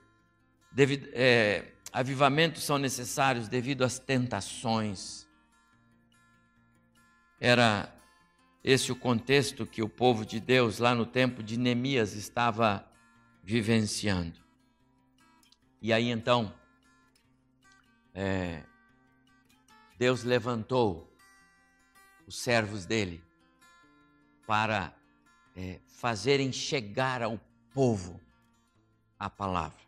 Devido, 0.72 1.10
é, 1.14 1.74
avivamentos 1.92 2.64
são 2.64 2.78
necessários 2.78 3.48
devido 3.48 3.84
às 3.84 3.98
tentações. 3.98 5.28
Era 7.40 7.92
esse 8.64 8.92
o 8.92 8.96
contexto 8.96 9.66
que 9.66 9.82
o 9.82 9.90
povo 9.90 10.24
de 10.24 10.40
Deus, 10.40 10.78
lá 10.78 10.94
no 10.94 11.06
tempo 11.06 11.42
de 11.42 11.58
Neemias, 11.58 12.14
estava 12.14 12.86
vivenciando. 13.44 14.38
E 15.82 15.92
aí 15.92 16.10
então, 16.10 16.54
é, 18.14 18.64
Deus 19.98 20.24
levantou 20.24 21.12
os 22.26 22.38
servos 22.38 22.86
dele 22.86 23.24
para 24.48 24.94
é, 25.56 25.80
fazerem 25.88 26.52
chegar 26.52 27.22
ao 27.22 27.40
povo 27.74 28.20
a 29.20 29.30
palavra, 29.30 29.82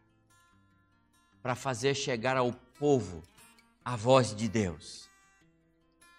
para 1.42 1.56
fazer 1.56 1.96
chegar 1.96 2.36
ao 2.36 2.52
povo 2.78 3.24
a 3.84 3.96
voz 3.96 4.36
de 4.36 4.48
Deus. 4.48 5.10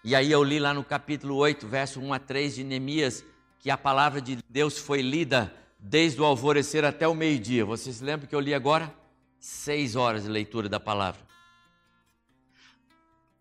E 0.03 0.15
aí 0.15 0.31
eu 0.31 0.43
li 0.43 0.59
lá 0.59 0.73
no 0.73 0.83
capítulo 0.83 1.35
8, 1.35 1.67
verso 1.67 2.01
1 2.01 2.13
a 2.13 2.19
3 2.19 2.55
de 2.55 2.63
Neemias, 2.63 3.23
que 3.59 3.69
a 3.69 3.77
palavra 3.77 4.19
de 4.19 4.37
Deus 4.49 4.77
foi 4.77 5.01
lida 5.01 5.53
desde 5.79 6.19
o 6.19 6.25
alvorecer 6.25 6.83
até 6.83 7.07
o 7.07 7.15
meio-dia. 7.15 7.63
Vocês 7.63 8.01
lembram 8.01 8.27
que 8.27 8.35
eu 8.35 8.39
li 8.39 8.53
agora? 8.53 8.93
Seis 9.39 9.95
horas 9.95 10.23
de 10.23 10.29
leitura 10.29 10.67
da 10.67 10.79
palavra. 10.79 11.32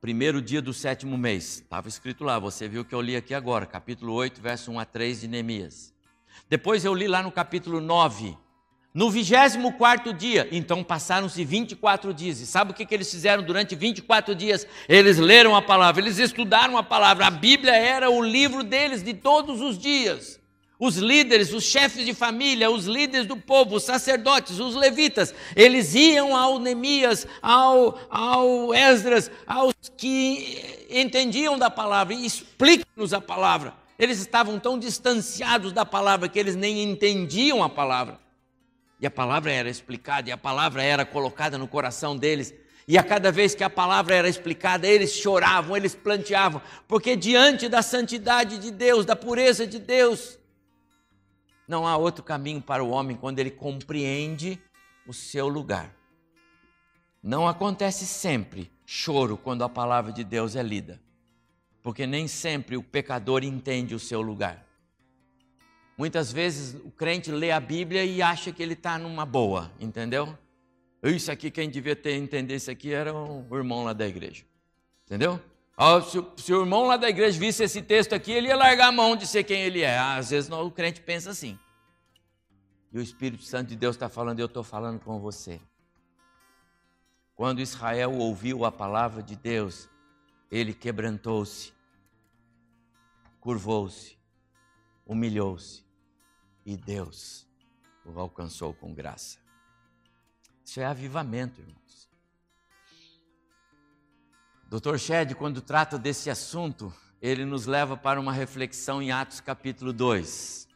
Primeiro 0.03 0.43
dia 0.43 0.61
do 0.61 0.75
sétimo 0.75 1.17
mês. 1.17 1.61
Estava 1.61 1.89
escrito 1.89 2.25
lá, 2.25 2.37
você 2.37 2.67
viu 2.67 2.85
que 2.85 2.93
eu 2.93 3.01
li 3.01 3.15
aqui 3.15 3.33
agora, 3.33 3.65
capítulo 3.65 4.13
8, 4.15 4.43
verso 4.43 4.73
1 4.73 4.81
a 4.81 4.85
3 4.85 5.21
de 5.21 5.29
Neemias. 5.29 5.95
Depois 6.51 6.85
eu 6.85 6.93
li 6.93 7.07
lá 7.07 7.23
no 7.23 7.31
capítulo 7.31 7.81
9, 7.81 8.37
no 8.93 9.09
24 9.09 10.13
dia, 10.13 10.49
então 10.51 10.83
passaram-se 10.83 11.45
24 11.45 12.13
dias. 12.13 12.41
E 12.41 12.47
sabe 12.47 12.73
o 12.73 12.75
que, 12.75 12.85
que 12.85 12.93
eles 12.93 13.09
fizeram 13.13 13.45
durante 13.45 13.77
24 13.77 14.35
dias? 14.35 14.67
Eles 14.89 15.19
leram 15.19 15.55
a 15.55 15.63
palavra, 15.63 16.03
eles 16.03 16.19
estudaram 16.19 16.77
a 16.77 16.83
palavra. 16.83 17.29
A 17.29 17.31
Bíblia 17.31 17.77
era 17.77 18.11
o 18.11 18.21
livro 18.21 18.65
deles 18.65 19.05
de 19.05 19.15
todos 19.15 19.61
os 19.61 19.79
dias. 19.79 20.42
Os 20.85 20.97
líderes, 20.97 21.53
os 21.53 21.63
chefes 21.63 22.05
de 22.05 22.13
família, 22.13 22.69
os 22.69 22.87
líderes 22.87 23.25
do 23.25 23.37
povo, 23.37 23.77
os 23.77 23.85
sacerdotes, 23.85 24.59
os 24.59 24.75
levitas, 24.75 25.33
eles 25.55 25.95
iam 25.95 26.37
ao 26.37 26.59
Neemias, 26.59 27.25
ao, 27.41 28.01
ao 28.11 28.75
Esdras, 28.75 29.31
aos 29.47 29.77
que 29.97 30.61
entendiam 30.91 31.57
da 31.57 31.71
palavra 31.71 32.15
e 32.15 32.27
explicam-nos 32.27 33.15
a 33.15 33.21
palavra. 33.21 33.75
Eles 33.97 34.19
estavam 34.19 34.59
tão 34.59 34.77
distanciados 34.77 35.73
da 35.73 35.87
palavra 35.87 36.29
que 36.29 36.37
eles 36.37 36.57
nem 36.57 36.83
entendiam 36.83 37.63
a 37.63 37.69
palavra. 37.69 38.19
E 39.01 39.07
a 39.07 39.11
palavra 39.11 39.53
era 39.53 39.71
explicada, 39.71 40.31
e 40.31 40.33
a 40.33 40.37
palavra 40.37 40.83
era 40.83 41.05
colocada 41.05 41.57
no 41.57 41.69
coração 41.69 42.17
deles. 42.17 42.53
E 42.89 42.99
a 42.99 43.05
cada 43.05 43.31
vez 43.31 43.55
que 43.55 43.63
a 43.63 43.71
palavra 43.71 44.17
era 44.17 44.29
explicada, 44.29 44.89
eles 44.89 45.13
choravam, 45.13 45.77
eles 45.77 45.95
planteavam, 45.95 46.61
porque 46.89 47.15
diante 47.15 47.69
da 47.69 47.83
santidade 47.83 48.59
de 48.59 48.73
Deus, 48.73 49.07
da 49.07 49.15
pureza 49.15 49.65
de 49.65 49.79
Deus, 49.79 50.42
não 51.73 51.89
há 51.89 51.97
outro 51.97 52.23
caminho 52.23 52.61
para 52.61 52.85
o 52.85 52.91
homem 52.91 53.17
quando 53.17 53.39
ele 53.39 53.51
compreende 53.51 54.61
o 55.07 55.15
seu 55.15 55.49
lugar. 55.49 55.91
Não 57.23 57.49
acontece 57.49 58.07
sempre 58.07 58.71
choro 58.85 59.39
quando 59.39 59.65
a 59.65 59.71
palavra 59.71 60.13
de 60.13 60.23
Deus 60.23 60.55
é 60.55 60.63
lida, 60.63 61.01
porque 61.83 62.07
nem 62.07 62.29
sempre 62.29 62.77
o 62.77 62.83
pecador 62.83 63.43
entende 63.43 63.95
o 63.95 63.99
seu 63.99 64.21
lugar. 64.21 64.67
Muitas 65.97 66.31
vezes 66.31 66.75
o 66.85 66.91
crente 66.91 67.31
lê 67.31 67.51
a 67.51 67.61
Bíblia 67.61 68.05
e 68.05 68.21
acha 68.21 68.53
que 68.53 68.63
ele 68.63 68.75
está 68.75 68.99
numa 68.99 69.25
boa, 69.25 69.73
entendeu? 69.81 70.37
Isso 71.03 71.33
aqui, 71.33 71.51
quem 71.51 71.71
devia 71.71 71.97
ter 71.97 72.17
entendido 72.17 72.53
isso 72.53 72.71
aqui 72.71 72.93
era 72.93 73.15
o 73.15 73.57
irmão 73.57 73.83
lá 73.83 73.95
da 73.95 74.07
igreja. 74.07 74.45
Entendeu? 75.07 75.41
Se, 76.37 76.53
o 76.53 76.61
irmão 76.61 76.87
lá 76.87 76.97
da 76.97 77.09
igreja 77.09 77.39
visse 77.39 77.65
esse 77.65 77.83
texto 77.83 78.13
aqui, 78.13 78.31
ele 78.31 78.49
ia 78.49 78.57
largar 78.57 78.89
a 78.89 78.93
mão 78.93 79.17
de 79.17 79.27
ser 79.27 79.45
quem 79.45 79.63
ele 79.63 79.81
é. 79.81 79.99
Às 79.99 80.31
vezes 80.31 80.49
não, 80.49 80.67
o 80.67 80.71
crente 80.71 81.01
pensa 81.01 81.31
assim. 81.31 81.59
E 82.93 82.99
o 82.99 83.03
Espírito 83.03 83.43
Santo 83.43 83.69
de 83.69 83.77
Deus 83.77 83.97
está 83.97 84.09
falando, 84.09 84.39
eu 84.39 84.47
estou 84.47 84.63
falando 84.63 85.01
com 85.01 85.19
você. 85.19 85.61
Quando 87.35 87.61
Israel 87.61 88.13
ouviu 88.13 88.65
a 88.65 88.71
palavra 88.71 89.23
de 89.23 89.35
Deus, 89.35 89.89
ele 90.51 90.75
quebrantou-se, 90.75 91.73
curvou-se 93.41 94.23
humilhou-se 95.07 95.85
e 96.65 96.77
Deus 96.77 97.47
o 98.05 98.19
alcançou 98.19 98.75
com 98.75 98.93
graça. 98.93 99.39
Isso 100.65 100.81
é 100.81 100.85
avivamento, 100.85 101.61
irmãos. 101.61 101.82
Dr. 104.73 104.97
Shed, 104.97 105.35
quando 105.35 105.61
trata 105.61 105.99
desse 105.99 106.31
assunto, 106.31 106.91
ele 107.21 107.45
nos 107.45 107.67
leva 107.67 107.95
para 107.95 108.19
uma 108.19 108.33
reflexão 108.33 109.03
em 109.03 109.13
Atos 109.13 109.39
capítulo 109.39 109.93
2. 109.93 110.67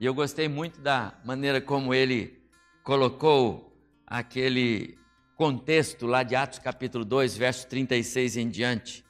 E 0.00 0.06
eu 0.06 0.14
gostei 0.14 0.48
muito 0.48 0.80
da 0.80 1.12
maneira 1.22 1.60
como 1.60 1.92
ele 1.92 2.42
colocou 2.82 3.76
aquele 4.06 4.96
contexto 5.36 6.06
lá 6.06 6.22
de 6.22 6.34
Atos 6.34 6.58
capítulo 6.60 7.04
2, 7.04 7.36
verso 7.36 7.66
36 7.68 8.38
em 8.38 8.48
diante. 8.48 9.04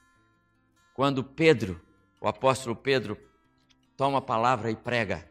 Quando 0.93 1.23
Pedro, 1.23 1.81
o 2.21 2.27
apóstolo 2.27 2.75
Pedro, 2.75 3.17
toma 3.97 4.19
a 4.19 4.21
palavra 4.21 4.73
e 4.73 4.75
prega 4.75 5.31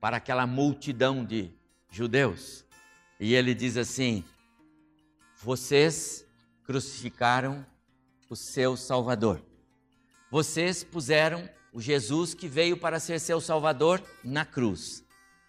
para 0.00 0.16
aquela 0.16 0.44
multidão 0.44 1.24
de 1.24 1.54
judeus. 1.88 2.66
E 3.20 3.32
ele 3.32 3.54
diz 3.54 3.76
assim: 3.76 4.24
Vocês 5.40 6.28
crucificaram 6.70 7.66
o 8.28 8.36
seu 8.36 8.76
Salvador. 8.76 9.42
Vocês 10.30 10.84
puseram 10.84 11.50
o 11.72 11.80
Jesus 11.80 12.32
que 12.32 12.46
veio 12.46 12.76
para 12.76 13.00
ser 13.00 13.18
seu 13.18 13.40
Salvador 13.40 14.00
na 14.22 14.44
cruz. 14.44 15.04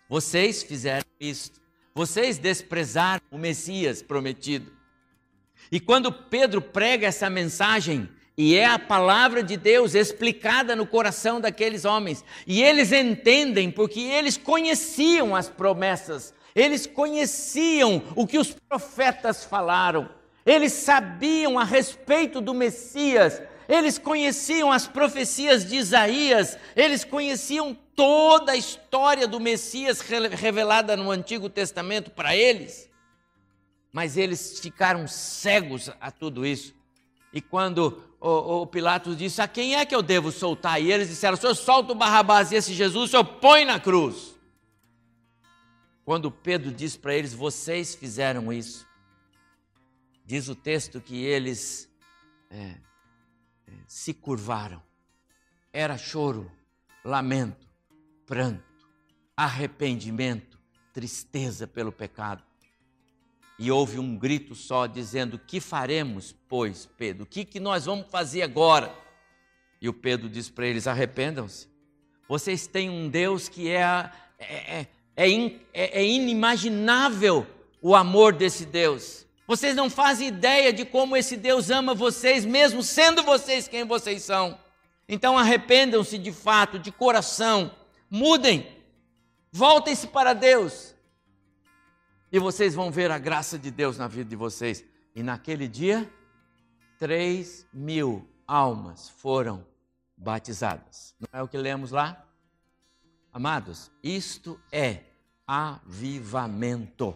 Vocês 0.10 0.63
fizeram 0.63 1.05
isto. 1.19 1.62
Vocês 1.93 2.39
desprezaram 2.39 3.21
o 3.29 3.38
Messias 3.38 4.01
prometido. 4.01 4.71
E 5.71 5.79
quando 5.79 6.12
Pedro 6.12 6.60
prega 6.60 7.05
essa 7.05 7.29
mensagem, 7.29 8.10
e 8.36 8.55
é 8.55 8.65
a 8.65 8.79
palavra 8.79 9.43
de 9.43 9.57
Deus 9.57 9.93
explicada 9.93 10.75
no 10.75 10.88
coração 10.88 11.39
daqueles 11.39 11.86
homens. 11.86 12.25
E 12.47 12.63
eles 12.63 12.91
entendem 12.91 13.69
porque 13.69 13.99
eles 13.99 14.38
conheciam 14.38 15.36
as 15.36 15.47
promessas, 15.47 16.34
eles 16.55 16.88
conheciam 16.88 18.01
o 18.15 18.25
que 18.25 18.39
os 18.39 18.55
profetas 18.67 19.45
falaram, 19.45 20.10
eles 20.45 20.73
sabiam 20.73 21.58
a 21.60 21.63
respeito 21.63 22.41
do 22.41 22.54
Messias, 22.54 23.41
eles 23.67 23.97
conheciam 23.97 24.71
as 24.71 24.88
profecias 24.88 25.65
de 25.65 25.75
Isaías, 25.75 26.58
eles 26.75 27.04
conheciam 27.04 27.77
toda 27.95 28.51
a 28.51 28.58
história 28.58 29.27
do 29.27 29.39
Messias 29.39 30.01
revelada 30.01 30.97
no 30.97 31.12
Antigo 31.12 31.49
Testamento 31.49 32.12
para 32.12 32.36
eles. 32.36 32.89
Mas 33.93 34.17
eles 34.17 34.60
ficaram 34.60 35.08
cegos 35.08 35.89
a 35.99 36.10
tudo 36.12 36.45
isso. 36.45 36.73
E 37.34 37.41
quando 37.41 38.04
o, 38.19 38.62
o, 38.62 38.67
Pilatos 38.67 39.17
disse: 39.17 39.41
A 39.41 39.47
quem 39.47 39.75
é 39.75 39.86
que 39.86 39.95
eu 39.95 40.01
devo 40.01 40.32
soltar? 40.32 40.82
E 40.82 40.91
eles 40.91 41.10
disseram: 41.10 41.38
senhor 41.38 41.56
solta 41.56 41.91
o 41.91 41.95
Barrabás 41.95 42.51
e 42.51 42.56
esse 42.56 42.73
Jesus 42.73 43.10
o 43.10 43.12
senhor 43.12 43.23
põe 43.23 43.65
na 43.65 43.80
cruz. 43.80 44.36
Quando 46.04 46.30
Pedro 46.30 46.71
diz 46.71 46.95
para 46.95 47.15
eles: 47.15 47.34
Vocês 47.34 47.95
fizeram 47.95 48.51
isso, 48.51 48.88
diz 50.31 50.47
o 50.47 50.55
texto 50.55 51.01
que 51.01 51.25
eles 51.25 51.89
é, 52.49 52.77
é, 53.67 53.73
se 53.85 54.13
curvaram. 54.13 54.81
Era 55.73 55.97
choro, 55.97 56.49
lamento, 57.03 57.67
pranto, 58.25 58.87
arrependimento, 59.35 60.57
tristeza 60.93 61.67
pelo 61.67 61.91
pecado 61.91 62.41
e 63.59 63.69
houve 63.69 63.99
um 63.99 64.17
grito 64.17 64.55
só 64.55 64.87
dizendo: 64.87 65.37
Que 65.37 65.59
faremos, 65.59 66.33
pois, 66.47 66.89
Pedro? 66.97 67.23
O 67.23 67.27
que, 67.27 67.43
que 67.43 67.59
nós 67.59 67.83
vamos 67.83 68.07
fazer 68.09 68.41
agora? 68.41 68.95
E 69.81 69.89
o 69.89 69.93
Pedro 69.93 70.29
diz 70.29 70.49
para 70.49 70.65
eles: 70.65 70.87
Arrependam-se. 70.87 71.67
Vocês 72.25 72.67
têm 72.67 72.89
um 72.89 73.09
Deus 73.09 73.49
que 73.49 73.67
é, 73.67 74.09
é, 74.39 74.79
é, 74.79 74.87
é, 75.17 75.99
é 75.99 76.07
inimaginável 76.07 77.45
o 77.81 77.93
amor 77.97 78.31
desse 78.31 78.65
Deus. 78.65 79.29
Vocês 79.51 79.75
não 79.75 79.89
fazem 79.89 80.29
ideia 80.29 80.71
de 80.71 80.85
como 80.85 81.17
esse 81.17 81.35
Deus 81.35 81.69
ama 81.69 81.93
vocês, 81.93 82.45
mesmo 82.45 82.81
sendo 82.81 83.21
vocês 83.21 83.67
quem 83.67 83.83
vocês 83.83 84.23
são. 84.23 84.57
Então 85.09 85.37
arrependam-se 85.37 86.17
de 86.17 86.31
fato, 86.31 86.79
de 86.79 86.89
coração, 86.89 87.69
mudem, 88.09 88.65
voltem-se 89.51 90.07
para 90.07 90.31
Deus 90.31 90.95
e 92.31 92.39
vocês 92.39 92.73
vão 92.73 92.89
ver 92.89 93.11
a 93.11 93.17
graça 93.17 93.59
de 93.59 93.69
Deus 93.69 93.97
na 93.97 94.07
vida 94.07 94.29
de 94.29 94.37
vocês. 94.37 94.85
E 95.13 95.21
naquele 95.21 95.67
dia, 95.67 96.09
três 96.97 97.67
mil 97.73 98.25
almas 98.47 99.09
foram 99.09 99.67
batizadas. 100.15 101.13
Não 101.19 101.27
é 101.37 101.43
o 101.43 101.47
que 101.49 101.57
lemos 101.57 101.91
lá? 101.91 102.25
Amados, 103.33 103.91
isto 104.01 104.57
é 104.71 105.01
avivamento. 105.45 107.13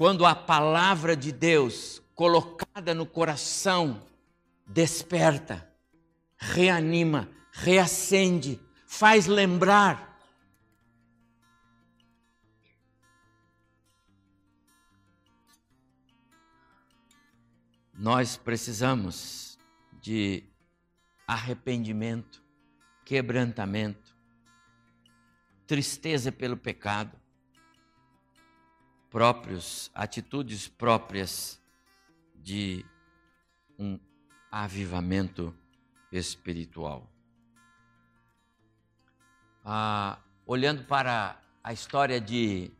Quando 0.00 0.24
a 0.24 0.34
palavra 0.34 1.14
de 1.14 1.30
Deus 1.30 2.02
colocada 2.14 2.94
no 2.94 3.04
coração 3.04 4.02
desperta, 4.66 5.70
reanima, 6.38 7.28
reacende, 7.52 8.58
faz 8.86 9.26
lembrar. 9.26 10.18
Nós 17.92 18.38
precisamos 18.38 19.58
de 20.00 20.44
arrependimento, 21.26 22.42
quebrantamento, 23.04 24.16
tristeza 25.66 26.32
pelo 26.32 26.56
pecado, 26.56 27.19
próprios, 29.10 29.90
atitudes 29.94 30.68
próprias 30.68 31.60
de 32.34 32.84
um 33.78 33.98
avivamento 34.50 35.54
espiritual. 36.12 37.10
Ah, 39.64 40.18
olhando 40.46 40.84
para 40.84 41.40
a 41.62 41.72
história 41.72 42.20
de 42.20 42.70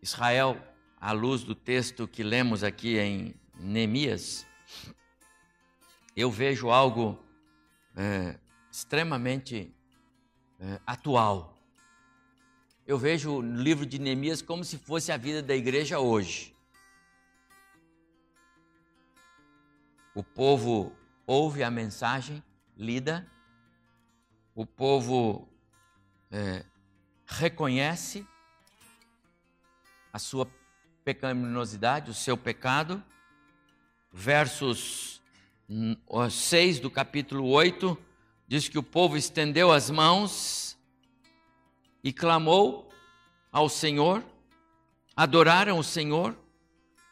Israel, 0.00 0.56
à 1.00 1.12
luz 1.12 1.42
do 1.42 1.54
texto 1.54 2.06
que 2.06 2.22
lemos 2.22 2.62
aqui 2.62 2.98
em 2.98 3.34
Neemias, 3.58 4.46
eu 6.16 6.30
vejo 6.30 6.70
algo 6.70 7.18
é, 7.96 8.38
extremamente 8.70 9.74
é, 10.60 10.80
atual. 10.86 11.53
Eu 12.86 12.98
vejo 12.98 13.36
o 13.36 13.40
livro 13.40 13.86
de 13.86 13.98
Neemias 13.98 14.42
como 14.42 14.62
se 14.62 14.76
fosse 14.76 15.10
a 15.10 15.16
vida 15.16 15.42
da 15.42 15.56
igreja 15.56 16.00
hoje. 16.00 16.54
O 20.14 20.22
povo 20.22 20.92
ouve 21.26 21.62
a 21.62 21.70
mensagem 21.70 22.44
lida, 22.76 23.26
o 24.54 24.66
povo 24.66 25.48
é, 26.30 26.62
reconhece 27.24 28.26
a 30.12 30.18
sua 30.18 30.46
pecaminosidade, 31.02 32.10
o 32.10 32.14
seu 32.14 32.36
pecado. 32.36 33.02
Versos 34.12 35.22
6 36.30 36.80
do 36.80 36.90
capítulo 36.90 37.48
8 37.48 37.96
diz 38.46 38.68
que 38.68 38.78
o 38.78 38.82
povo 38.82 39.16
estendeu 39.16 39.72
as 39.72 39.88
mãos 39.88 40.73
e 42.04 42.12
clamou 42.12 42.90
ao 43.50 43.66
Senhor, 43.68 44.22
adoraram 45.16 45.78
o 45.78 45.82
Senhor. 45.82 46.36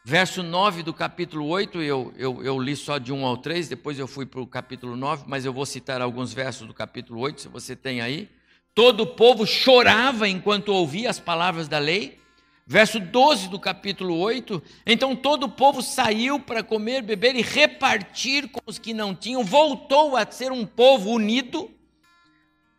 Verso 0.05 0.43
9 0.43 0.83
do 0.83 0.93
capítulo 0.93 1.47
8, 1.47 1.81
eu, 1.81 2.13
eu, 2.17 2.43
eu 2.43 2.59
li 2.59 2.75
só 2.75 2.97
de 2.97 3.13
1 3.13 3.25
ao 3.25 3.37
3, 3.37 3.69
depois 3.69 3.97
eu 3.97 4.05
fui 4.05 4.25
para 4.25 4.41
o 4.41 4.45
capítulo 4.45 4.97
9, 4.97 5.23
mas 5.27 5.45
eu 5.45 5.53
vou 5.53 5.65
citar 5.65 6.01
alguns 6.01 6.33
versos 6.33 6.67
do 6.67 6.73
capítulo 6.73 7.21
8, 7.21 7.41
se 7.41 7.47
você 7.47 7.73
tem 7.73 8.01
aí. 8.01 8.29
Todo 8.75 9.03
o 9.03 9.07
povo 9.07 9.45
chorava 9.47 10.27
enquanto 10.27 10.69
ouvia 10.69 11.09
as 11.09 11.21
palavras 11.21 11.69
da 11.69 11.79
lei. 11.79 12.19
Verso 12.67 12.99
12 12.99 13.47
do 13.47 13.59
capítulo 13.59 14.17
8: 14.17 14.61
Então 14.85 15.15
todo 15.15 15.45
o 15.45 15.49
povo 15.49 15.81
saiu 15.81 16.37
para 16.39 16.63
comer, 16.63 17.01
beber 17.01 17.35
e 17.35 17.41
repartir 17.41 18.49
com 18.49 18.59
os 18.65 18.77
que 18.77 18.93
não 18.93 19.15
tinham, 19.15 19.43
voltou 19.43 20.17
a 20.17 20.29
ser 20.29 20.51
um 20.51 20.65
povo 20.65 21.11
unido. 21.11 21.71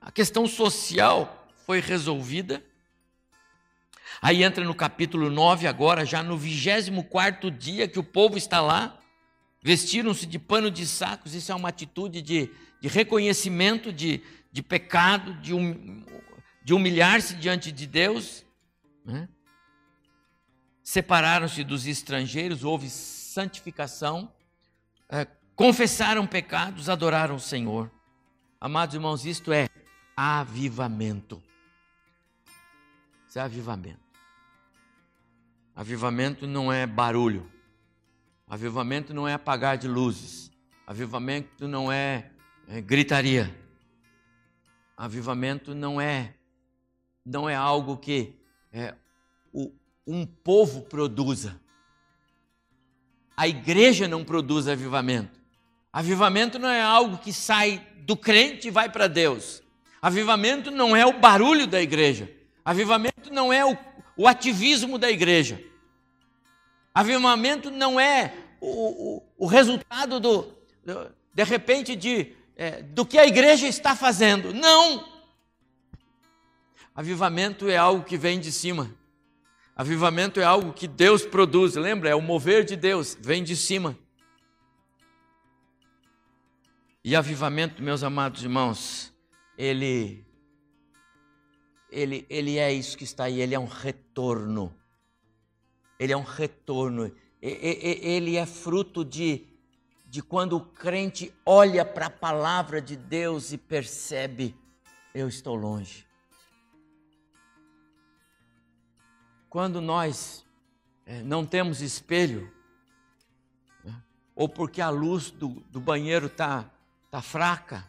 A 0.00 0.12
questão 0.12 0.46
social 0.46 1.43
foi 1.66 1.80
resolvida. 1.80 2.64
Aí 4.20 4.42
entra 4.42 4.64
no 4.64 4.74
capítulo 4.74 5.30
9, 5.30 5.66
agora, 5.66 6.04
já 6.04 6.22
no 6.22 6.36
24 6.36 7.50
dia 7.50 7.88
que 7.88 7.98
o 7.98 8.04
povo 8.04 8.36
está 8.36 8.60
lá, 8.60 8.98
vestiram-se 9.62 10.26
de 10.26 10.38
pano 10.38 10.70
de 10.70 10.86
sacos, 10.86 11.34
isso 11.34 11.50
é 11.50 11.54
uma 11.54 11.68
atitude 11.68 12.22
de, 12.22 12.50
de 12.80 12.88
reconhecimento 12.88 13.92
de, 13.92 14.22
de 14.52 14.62
pecado, 14.62 15.34
de, 15.34 15.54
hum, 15.54 16.04
de 16.62 16.74
humilhar-se 16.74 17.34
diante 17.34 17.72
de 17.72 17.86
Deus. 17.86 18.44
Né? 19.04 19.28
Separaram-se 20.82 21.64
dos 21.64 21.86
estrangeiros, 21.86 22.62
houve 22.62 22.88
santificação, 22.90 24.32
é, 25.08 25.26
confessaram 25.56 26.26
pecados, 26.26 26.88
adoraram 26.88 27.36
o 27.36 27.40
Senhor. 27.40 27.90
Amados 28.60 28.94
irmãos, 28.94 29.24
isto 29.26 29.52
é 29.52 29.68
avivamento. 30.16 31.42
Isso 33.34 33.40
é 33.40 33.42
avivamento. 33.42 33.98
Avivamento 35.74 36.46
não 36.46 36.72
é 36.72 36.86
barulho. 36.86 37.50
Avivamento 38.46 39.12
não 39.12 39.26
é 39.26 39.34
apagar 39.34 39.76
de 39.76 39.88
luzes. 39.88 40.52
Avivamento 40.86 41.66
não 41.66 41.90
é, 41.90 42.30
é 42.68 42.80
gritaria. 42.80 43.52
Avivamento 44.96 45.74
não 45.74 46.00
é 46.00 46.32
não 47.26 47.50
é 47.50 47.56
algo 47.56 47.96
que 47.96 48.38
é, 48.72 48.94
o, 49.52 49.72
um 50.06 50.24
povo 50.24 50.82
produza. 50.82 51.60
A 53.36 53.48
igreja 53.48 54.06
não 54.06 54.24
produz 54.24 54.68
avivamento. 54.68 55.40
Avivamento 55.92 56.56
não 56.56 56.68
é 56.68 56.80
algo 56.80 57.18
que 57.18 57.32
sai 57.32 57.84
do 58.02 58.16
crente 58.16 58.68
e 58.68 58.70
vai 58.70 58.88
para 58.88 59.08
Deus. 59.08 59.60
Avivamento 60.00 60.70
não 60.70 60.94
é 60.94 61.04
o 61.04 61.18
barulho 61.18 61.66
da 61.66 61.82
igreja. 61.82 62.43
Avivamento 62.64 63.32
não 63.32 63.52
é 63.52 63.64
o, 63.64 63.76
o 64.16 64.26
ativismo 64.26 64.98
da 64.98 65.10
igreja. 65.10 65.62
Avivamento 66.94 67.70
não 67.70 67.98
é 68.00 68.32
o, 68.60 69.16
o, 69.16 69.22
o 69.38 69.46
resultado 69.46 70.18
do, 70.18 70.54
de 71.34 71.44
repente, 71.44 71.94
de 71.94 72.34
é, 72.56 72.82
do 72.82 73.04
que 73.04 73.18
a 73.18 73.26
igreja 73.26 73.66
está 73.66 73.96
fazendo. 73.96 74.52
Não! 74.54 75.12
Avivamento 76.94 77.68
é 77.68 77.76
algo 77.76 78.04
que 78.04 78.16
vem 78.16 78.38
de 78.38 78.52
cima. 78.52 78.94
Avivamento 79.76 80.38
é 80.38 80.44
algo 80.44 80.72
que 80.72 80.86
Deus 80.86 81.24
produz. 81.24 81.74
Lembra? 81.74 82.08
É 82.08 82.14
o 82.14 82.22
mover 82.22 82.64
de 82.64 82.76
Deus, 82.76 83.18
vem 83.20 83.42
de 83.42 83.56
cima. 83.56 83.98
E 87.02 87.14
avivamento, 87.14 87.82
meus 87.82 88.02
amados 88.02 88.42
irmãos, 88.42 89.12
ele 89.58 90.23
ele 91.94 92.26
ele 92.28 92.58
é 92.58 92.72
isso 92.72 92.98
que 92.98 93.04
está 93.04 93.24
aí, 93.24 93.40
ele 93.40 93.54
é 93.54 93.58
um 93.58 93.66
retorno. 93.66 94.74
Ele 95.98 96.12
é 96.12 96.16
um 96.16 96.22
retorno. 96.22 97.10
Ele 97.40 98.36
é 98.36 98.46
fruto 98.46 99.04
de 99.04 99.46
de 100.14 100.22
quando 100.22 100.56
o 100.56 100.60
crente 100.60 101.34
olha 101.44 101.84
para 101.84 102.06
a 102.06 102.10
palavra 102.10 102.80
de 102.80 102.96
Deus 102.96 103.52
e 103.52 103.58
percebe: 103.58 104.56
eu 105.12 105.26
estou 105.26 105.56
longe. 105.56 106.06
Quando 109.50 109.80
nós 109.80 110.46
é, 111.04 111.20
não 111.22 111.44
temos 111.44 111.80
espelho, 111.80 112.48
né, 113.84 114.00
ou 114.36 114.48
porque 114.48 114.80
a 114.80 114.88
luz 114.88 115.32
do, 115.32 115.48
do 115.70 115.80
banheiro 115.80 116.26
está 116.26 116.70
tá 117.10 117.20
fraca, 117.20 117.84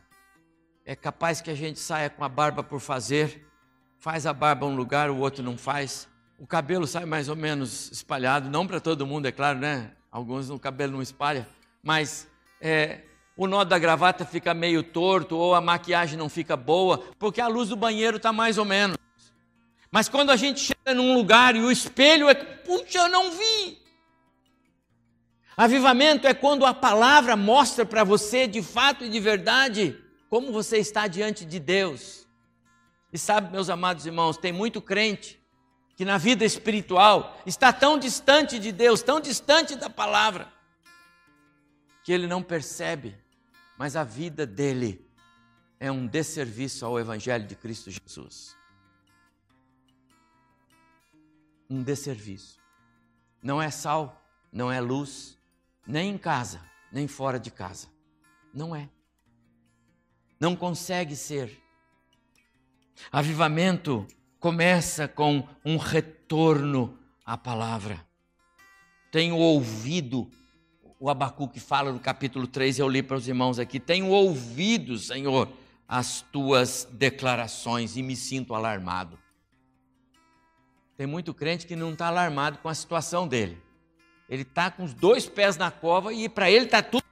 é 0.84 0.96
capaz 0.96 1.42
que 1.42 1.52
a 1.52 1.56
gente 1.56 1.80
saia 1.80 2.10
com 2.10 2.24
a 2.24 2.30
barba 2.30 2.64
por 2.64 2.80
fazer, 2.80 3.45
faz 4.06 4.28
a 4.28 4.34
barba 4.34 4.68
um 4.68 4.76
lugar, 4.76 5.10
o 5.10 5.18
outro 5.18 5.42
não 5.42 5.58
faz. 5.58 6.08
O 6.38 6.46
cabelo 6.46 6.86
sai 6.86 7.06
mais 7.06 7.28
ou 7.28 7.36
menos 7.36 7.92
espalhado, 7.92 8.52
não 8.52 8.68
para 8.68 8.80
todo 8.80 9.04
mundo, 9.04 9.26
é 9.26 9.32
claro, 9.32 9.58
né? 9.58 9.94
Alguns 10.12 10.48
o 10.52 10.60
cabelo 10.60 10.94
não 10.94 11.02
espalha, 11.02 11.50
mas 11.82 12.28
é, 12.62 13.00
o 13.36 13.48
nó 13.48 13.64
da 13.64 13.80
gravata 13.80 14.24
fica 14.24 14.54
meio 14.54 14.84
torto 14.84 15.36
ou 15.36 15.56
a 15.56 15.60
maquiagem 15.60 16.20
não 16.20 16.30
fica 16.30 16.56
boa, 16.56 17.00
porque 17.18 17.42
a 17.42 17.48
luz 17.48 17.70
do 17.70 17.76
banheiro 17.76 18.18
está 18.18 18.32
mais 18.32 18.60
ou 18.60 18.64
menos. 18.64 18.96
Mas 19.90 20.08
quando 20.08 20.30
a 20.30 20.36
gente 20.36 20.60
chega 20.60 20.94
num 20.94 21.16
lugar 21.16 21.56
e 21.56 21.62
o 21.62 21.72
espelho 21.72 22.30
é, 22.30 22.36
puxa, 22.36 23.00
eu 23.00 23.10
não 23.10 23.32
vi. 23.32 23.80
Avivamento 25.58 26.28
é 26.28 26.34
quando 26.36 26.64
a 26.64 26.76
palavra 26.76 27.36
mostra 27.36 27.84
para 27.84 28.04
você 28.04 28.46
de 28.46 28.62
fato 28.62 29.04
e 29.04 29.10
de 29.10 29.20
verdade 29.20 30.00
como 30.30 30.52
você 30.52 30.78
está 30.78 31.08
diante 31.08 31.44
de 31.44 31.60
Deus. 31.60 32.25
E 33.16 33.18
sabe, 33.18 33.50
meus 33.50 33.70
amados 33.70 34.06
irmãos, 34.06 34.36
tem 34.36 34.52
muito 34.52 34.82
crente 34.82 35.42
que 35.96 36.04
na 36.04 36.18
vida 36.18 36.44
espiritual 36.44 37.42
está 37.46 37.72
tão 37.72 37.98
distante 37.98 38.60
de 38.60 38.74
Deus, 38.74 39.02
tão 39.02 39.22
distante 39.22 39.78
da 39.78 39.90
palavra, 39.90 40.52
que 42.04 42.12
ele 42.12 42.28
não 42.28 42.44
percebe, 42.44 43.16
mas 43.78 43.96
a 43.96 44.04
vida 44.04 44.46
dele 44.46 45.10
é 45.80 45.90
um 45.90 46.06
desserviço 46.06 46.86
ao 46.86 47.00
Evangelho 47.00 47.48
de 47.48 47.56
Cristo 47.56 47.90
Jesus. 47.90 48.54
Um 51.70 51.82
desserviço. 51.82 52.60
Não 53.42 53.62
é 53.62 53.72
sal, 53.72 54.22
não 54.52 54.70
é 54.70 54.82
luz, 54.82 55.38
nem 55.88 56.10
em 56.10 56.18
casa, 56.18 56.62
nem 56.92 57.08
fora 57.08 57.40
de 57.40 57.50
casa. 57.50 57.88
Não 58.54 58.76
é. 58.76 58.90
Não 60.38 60.54
consegue 60.54 61.16
ser. 61.16 61.64
Avivamento 63.12 64.08
começa 64.40 65.08
com 65.08 65.48
um 65.64 65.78
retorno 65.78 66.98
à 67.26 67.38
palavra. 67.38 68.06
Tenho 69.12 69.38
ouvido 69.38 70.30
o 71.00 71.10
Abacuque 71.10 71.60
fala 71.60 71.92
no 71.92 72.00
capítulo 72.00 72.48
3, 72.48 72.80
eu 72.80 72.88
li 72.88 73.04
para 73.04 73.18
os 73.18 73.28
irmãos 73.28 73.60
aqui: 73.60 73.80
Tenho 73.80 74.08
ouvido, 74.08 74.98
Senhor, 74.98 75.50
as 75.88 76.22
tuas 76.32 76.88
declarações 76.92 77.98
e 77.98 78.02
me 78.02 78.16
sinto 78.16 78.56
alarmado. 78.56 79.20
Tem 80.98 81.06
muito 81.06 81.34
crente 81.34 81.68
que 81.68 81.76
não 81.76 81.94
está 81.94 82.08
alarmado 82.08 82.58
com 82.60 82.70
a 82.70 82.74
situação 82.74 83.28
dele. 83.28 83.62
Ele 84.30 84.44
está 84.44 84.72
com 84.72 84.84
os 84.84 84.94
dois 84.94 85.28
pés 85.28 85.58
na 85.58 85.70
cova 85.70 86.14
e 86.14 86.28
para 86.30 86.50
ele 86.50 86.66
está 86.66 86.82
tudo 86.82 87.04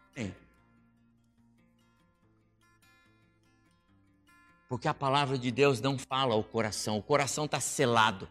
Porque 4.74 4.88
a 4.88 4.93
palavra 4.93 5.38
de 5.38 5.51
Deus 5.51 5.80
não 5.80 5.99
fala 5.99 6.34
ao 6.34 6.43
coração, 6.43 6.97
o 6.97 7.03
coração 7.03 7.45
está 7.45 7.59
selado. 7.59 8.28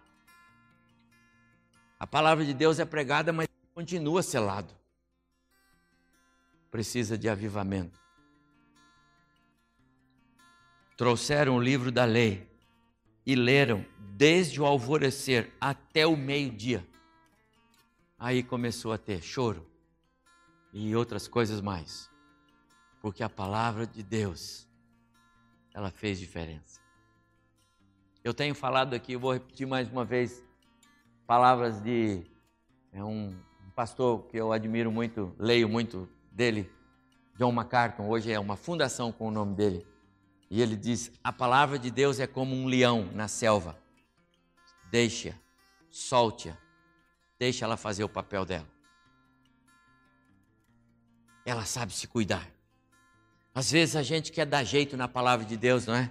A 2.01 2.05
palavra 2.05 2.45
de 2.45 2.53
Deus 2.53 2.81
é 2.81 2.85
pregada, 2.85 3.33
mas 3.33 3.47
continua 3.73 4.25
selado 4.25 4.75
precisa 6.69 7.17
de 7.17 7.29
avivamento. 7.29 7.97
Trouxeram 10.97 11.55
o 11.59 11.63
livro 11.63 11.93
da 11.93 12.05
lei 12.05 12.51
e 13.25 13.37
leram 13.37 13.87
desde 14.17 14.61
o 14.61 14.67
alvorecer 14.67 15.53
até 15.61 16.09
o 16.09 16.17
meio-dia. 16.17 16.85
Aí 18.19 18.43
começou 18.43 18.93
a 18.93 18.99
ter 18.99 19.23
choro, 19.23 19.65
e 20.73 20.97
outras 20.97 21.29
coisas 21.29 21.61
mais. 21.61 22.11
Porque 23.01 23.23
a 23.23 23.31
palavra 23.31 23.87
de 23.87 24.03
Deus, 24.03 24.67
ela 25.75 25.91
fez 25.91 26.19
diferença. 26.19 26.81
Eu 28.23 28.33
tenho 28.33 28.55
falado 28.55 28.95
aqui, 28.95 29.15
eu 29.15 29.21
vou 29.21 29.33
repetir 29.33 29.67
mais 29.67 29.89
uma 29.89 30.05
vez, 30.05 30.45
palavras 31.27 31.81
de 31.81 32.23
é 32.93 33.03
um 33.03 33.35
pastor 33.75 34.27
que 34.27 34.37
eu 34.37 34.53
admiro 34.53 34.93
muito, 34.93 35.35
leio 35.39 35.69
muito 35.69 36.09
dele, 36.31 36.71
John 37.37 37.51
MacArthur, 37.51 38.05
hoje 38.05 38.31
é 38.31 38.39
uma 38.39 38.57
fundação 38.57 39.11
com 39.11 39.29
o 39.29 39.31
nome 39.31 39.55
dele. 39.55 39.87
E 40.51 40.61
ele 40.61 40.77
diz: 40.77 41.11
A 41.25 41.33
palavra 41.33 41.79
de 41.79 41.91
Deus 41.91 42.21
é 42.21 42.27
como 42.27 42.55
um 42.55 42.67
leão 42.67 43.11
na 43.15 43.27
selva. 43.27 43.79
Deixa, 44.91 45.35
solte-a, 45.91 46.57
deixa 47.39 47.65
ela 47.65 47.77
fazer 47.79 48.05
o 48.05 48.09
papel 48.09 48.45
dela. 48.45 48.69
Ela 51.47 51.65
sabe 51.65 51.93
se 51.93 52.07
cuidar. 52.07 52.47
Às 53.55 53.71
vezes 53.71 53.97
a 53.97 54.03
gente 54.03 54.33
quer 54.33 54.47
dar 54.47 54.65
jeito 54.65 54.97
na 54.97 55.07
palavra 55.07 55.45
de 55.45 55.57
Deus, 55.59 55.87
não 55.87 55.95
é? 55.95 56.11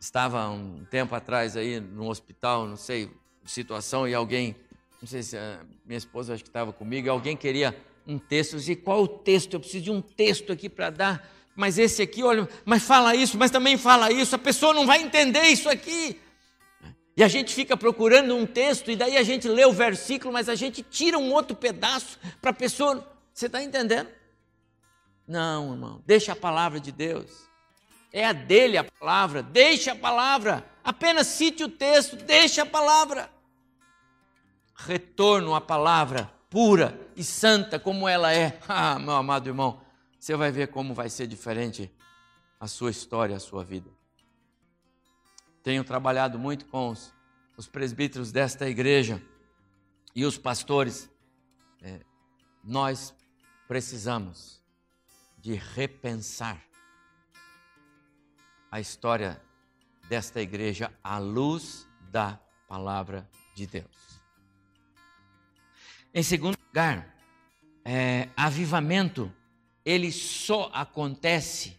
Estava 0.00 0.48
um 0.48 0.84
tempo 0.86 1.14
atrás 1.14 1.56
aí 1.56 1.78
no 1.78 2.08
hospital, 2.08 2.66
não 2.66 2.76
sei, 2.76 3.10
situação, 3.44 4.08
e 4.08 4.14
alguém, 4.14 4.56
não 5.00 5.06
sei 5.06 5.22
se 5.22 5.36
a 5.36 5.60
minha 5.84 5.98
esposa 5.98 6.32
acho 6.32 6.42
que 6.42 6.48
estava 6.48 6.72
comigo, 6.72 7.06
e 7.06 7.10
alguém 7.10 7.36
queria 7.36 7.76
um 8.06 8.18
texto, 8.18 8.56
disse, 8.56 8.76
qual 8.76 9.02
o 9.02 9.08
texto? 9.08 9.54
Eu 9.54 9.60
preciso 9.60 9.84
de 9.84 9.90
um 9.90 10.00
texto 10.00 10.52
aqui 10.52 10.68
para 10.68 10.88
dar, 10.88 11.30
mas 11.54 11.78
esse 11.78 12.00
aqui, 12.00 12.22
olha, 12.22 12.48
mas 12.64 12.82
fala 12.82 13.14
isso, 13.14 13.36
mas 13.36 13.50
também 13.50 13.76
fala 13.76 14.10
isso, 14.10 14.34
a 14.34 14.38
pessoa 14.38 14.72
não 14.72 14.86
vai 14.86 15.02
entender 15.02 15.42
isso 15.48 15.68
aqui. 15.68 16.18
E 17.16 17.22
a 17.22 17.28
gente 17.28 17.54
fica 17.54 17.76
procurando 17.76 18.34
um 18.34 18.46
texto, 18.46 18.90
e 18.90 18.96
daí 18.96 19.18
a 19.18 19.22
gente 19.22 19.48
lê 19.48 19.64
o 19.66 19.72
versículo, 19.72 20.32
mas 20.32 20.48
a 20.48 20.54
gente 20.54 20.82
tira 20.82 21.18
um 21.18 21.32
outro 21.32 21.54
pedaço 21.54 22.18
para 22.40 22.50
a 22.50 22.54
pessoa. 22.54 23.06
Você 23.32 23.46
está 23.46 23.62
entendendo? 23.62 24.08
Não, 25.26 25.72
irmão, 25.72 26.02
deixa 26.06 26.32
a 26.32 26.36
palavra 26.36 26.78
de 26.78 26.92
Deus. 26.92 27.48
É 28.12 28.24
a 28.24 28.32
dele 28.32 28.76
a 28.76 28.84
palavra, 28.84 29.42
deixa 29.42 29.92
a 29.92 29.96
palavra. 29.96 30.64
Apenas 30.84 31.26
cite 31.26 31.64
o 31.64 31.68
texto, 31.68 32.16
deixa 32.16 32.62
a 32.62 32.66
palavra. 32.66 33.30
Retorno 34.76 35.54
à 35.54 35.60
palavra 35.60 36.32
pura 36.54 36.96
e 37.16 37.24
santa 37.24 37.80
como 37.80 38.08
ela 38.08 38.32
é. 38.32 38.60
Ah, 38.68 38.96
meu 38.96 39.14
amado 39.14 39.48
irmão, 39.48 39.80
você 40.20 40.36
vai 40.36 40.52
ver 40.52 40.68
como 40.68 40.94
vai 40.94 41.10
ser 41.10 41.26
diferente 41.26 41.92
a 42.60 42.68
sua 42.68 42.92
história, 42.92 43.34
a 43.34 43.40
sua 43.40 43.64
vida. 43.64 43.90
Tenho 45.64 45.82
trabalhado 45.82 46.38
muito 46.38 46.66
com 46.66 46.90
os, 46.90 47.12
os 47.56 47.66
presbíteros 47.66 48.30
desta 48.30 48.68
igreja 48.68 49.20
e 50.14 50.24
os 50.24 50.38
pastores. 50.38 51.10
É, 51.82 52.00
nós 52.62 53.12
precisamos 53.66 54.62
de 55.44 55.56
repensar 55.56 56.58
a 58.70 58.80
história 58.80 59.38
desta 60.08 60.40
igreja 60.40 60.90
à 61.04 61.18
luz 61.18 61.86
da 62.10 62.40
palavra 62.66 63.28
de 63.54 63.66
Deus. 63.66 64.22
Em 66.14 66.22
segundo 66.22 66.56
lugar, 66.66 67.14
é, 67.84 68.30
avivamento, 68.34 69.30
ele 69.84 70.10
só 70.10 70.70
acontece 70.72 71.78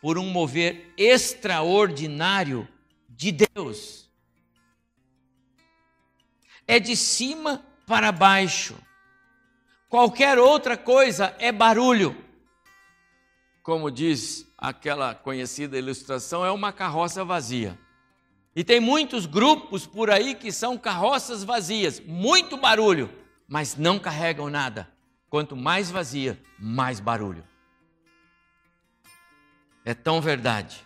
por 0.00 0.16
um 0.16 0.30
mover 0.30 0.94
extraordinário 0.96 2.68
de 3.08 3.32
Deus. 3.32 4.08
É 6.68 6.78
de 6.78 6.94
cima 6.94 7.66
para 7.84 8.12
baixo. 8.12 8.78
Qualquer 9.88 10.38
outra 10.38 10.76
coisa 10.76 11.34
é 11.40 11.50
barulho. 11.50 12.30
Como 13.62 13.92
diz 13.92 14.44
aquela 14.58 15.14
conhecida 15.14 15.78
ilustração, 15.78 16.44
é 16.44 16.50
uma 16.50 16.72
carroça 16.72 17.24
vazia. 17.24 17.78
E 18.56 18.64
tem 18.64 18.80
muitos 18.80 19.24
grupos 19.24 19.86
por 19.86 20.10
aí 20.10 20.34
que 20.34 20.50
são 20.50 20.76
carroças 20.76 21.44
vazias, 21.44 22.00
muito 22.00 22.56
barulho, 22.56 23.08
mas 23.46 23.76
não 23.76 24.00
carregam 24.00 24.50
nada. 24.50 24.90
Quanto 25.30 25.56
mais 25.56 25.90
vazia, 25.90 26.38
mais 26.58 26.98
barulho. 26.98 27.44
É 29.84 29.94
tão 29.94 30.20
verdade 30.20 30.84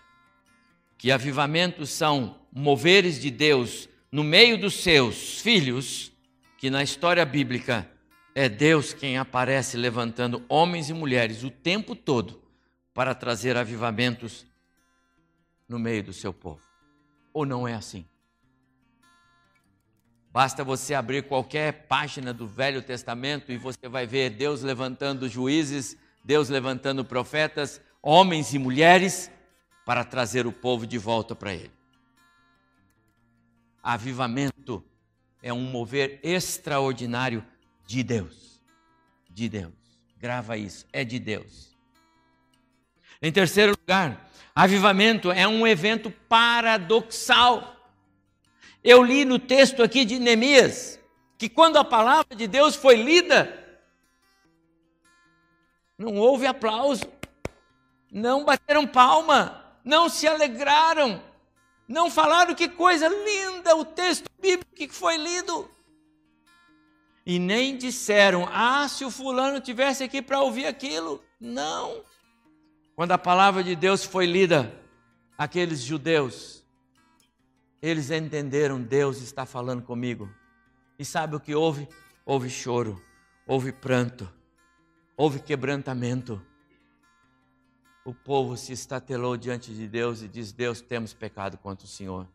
que 0.98 1.10
avivamentos 1.10 1.90
são 1.90 2.36
moveres 2.52 3.20
de 3.20 3.30
Deus 3.30 3.88
no 4.12 4.22
meio 4.22 4.58
dos 4.58 4.74
seus 4.74 5.40
filhos, 5.40 6.12
que 6.58 6.68
na 6.68 6.82
história 6.82 7.24
bíblica 7.24 7.90
é 8.34 8.48
Deus 8.48 8.92
quem 8.92 9.16
aparece 9.16 9.78
levantando 9.78 10.44
homens 10.46 10.90
e 10.90 10.92
mulheres 10.92 11.42
o 11.42 11.50
tempo 11.50 11.96
todo 11.96 12.45
para 12.96 13.14
trazer 13.14 13.58
avivamentos 13.58 14.46
no 15.68 15.78
meio 15.78 16.02
do 16.02 16.14
seu 16.14 16.32
povo. 16.32 16.62
Ou 17.30 17.44
não 17.44 17.68
é 17.68 17.74
assim? 17.74 18.06
Basta 20.32 20.64
você 20.64 20.94
abrir 20.94 21.24
qualquer 21.24 21.86
página 21.88 22.32
do 22.32 22.48
Velho 22.48 22.80
Testamento 22.80 23.52
e 23.52 23.58
você 23.58 23.86
vai 23.86 24.06
ver 24.06 24.30
Deus 24.30 24.62
levantando 24.62 25.28
juízes, 25.28 25.94
Deus 26.24 26.48
levantando 26.48 27.04
profetas, 27.04 27.82
homens 28.00 28.54
e 28.54 28.58
mulheres 28.58 29.30
para 29.84 30.02
trazer 30.02 30.46
o 30.46 30.52
povo 30.52 30.86
de 30.86 30.96
volta 30.96 31.36
para 31.36 31.52
Ele. 31.52 31.72
Avivamento 33.82 34.82
é 35.42 35.52
um 35.52 35.70
mover 35.70 36.18
extraordinário 36.22 37.44
de 37.86 38.02
Deus. 38.02 38.58
De 39.28 39.50
Deus. 39.50 39.74
Grava 40.16 40.56
isso, 40.56 40.86
é 40.94 41.04
de 41.04 41.18
Deus. 41.18 41.75
Em 43.20 43.32
terceiro 43.32 43.72
lugar, 43.72 44.28
avivamento 44.54 45.30
é 45.30 45.46
um 45.46 45.66
evento 45.66 46.10
paradoxal. 46.10 47.76
Eu 48.82 49.02
li 49.02 49.24
no 49.24 49.38
texto 49.38 49.82
aqui 49.82 50.04
de 50.04 50.18
Neemias 50.18 50.98
que 51.38 51.48
quando 51.48 51.76
a 51.76 51.84
palavra 51.84 52.34
de 52.34 52.46
Deus 52.46 52.74
foi 52.74 52.96
lida, 52.96 53.64
não 55.98 56.16
houve 56.16 56.46
aplauso, 56.46 57.04
não 58.10 58.44
bateram 58.44 58.86
palma, 58.86 59.64
não 59.84 60.08
se 60.08 60.26
alegraram, 60.26 61.22
não 61.88 62.10
falaram 62.10 62.54
que 62.54 62.68
coisa 62.68 63.08
linda 63.08 63.76
o 63.76 63.84
texto 63.84 64.30
bíblico 64.40 64.74
que 64.74 64.88
foi 64.88 65.16
lido. 65.16 65.70
E 67.24 67.38
nem 67.38 67.76
disseram, 67.76 68.48
ah, 68.52 68.86
se 68.88 69.04
o 69.04 69.10
fulano 69.10 69.60
tivesse 69.60 70.04
aqui 70.04 70.22
para 70.22 70.40
ouvir 70.40 70.66
aquilo. 70.66 71.22
Não. 71.40 72.02
Quando 72.96 73.12
a 73.12 73.18
palavra 73.18 73.62
de 73.62 73.76
Deus 73.76 74.04
foi 74.04 74.26
lida, 74.26 74.74
aqueles 75.38 75.80
judeus, 75.80 76.64
eles 77.80 78.10
entenderam, 78.10 78.82
Deus 78.82 79.22
está 79.22 79.46
falando 79.46 79.82
comigo. 79.82 80.28
E 80.98 81.04
sabe 81.04 81.36
o 81.36 81.40
que 81.40 81.54
houve? 81.54 81.88
Houve 82.24 82.50
choro, 82.50 83.00
houve 83.46 83.70
pranto, 83.70 84.28
houve 85.16 85.38
quebrantamento 85.38 86.44
o 88.06 88.14
povo 88.14 88.56
se 88.56 88.72
estatelou 88.72 89.36
diante 89.36 89.74
de 89.74 89.88
Deus 89.88 90.22
e 90.22 90.28
diz: 90.28 90.52
Deus, 90.52 90.80
temos 90.80 91.12
pecado 91.12 91.58
contra 91.58 91.84
o 91.84 91.88
Senhor. 91.88 92.28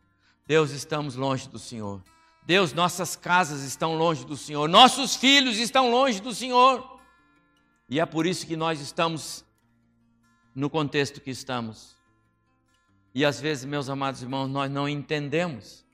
Deus, 0.46 0.70
estamos 0.70 1.14
longe 1.14 1.48
do 1.48 1.58
Senhor. 1.58 2.02
Deus, 2.44 2.74
nossas 2.74 3.16
casas 3.16 3.62
estão 3.62 3.96
longe 3.96 4.26
do 4.26 4.36
Senhor. 4.36 4.68
Nossos 4.68 5.16
filhos 5.16 5.56
estão 5.56 5.90
longe 5.90 6.20
do 6.20 6.34
Senhor. 6.34 7.00
E 7.88 7.98
é 7.98 8.04
por 8.04 8.26
isso 8.26 8.46
que 8.46 8.54
nós 8.54 8.82
estamos 8.82 9.46
no 10.54 10.68
contexto 10.68 11.20
que 11.20 11.30
estamos. 11.30 11.96
E 13.14 13.24
às 13.24 13.40
vezes, 13.40 13.64
meus 13.64 13.88
amados 13.88 14.22
irmãos, 14.22 14.48
nós 14.48 14.70
não 14.70 14.88
entendemos 14.88 15.84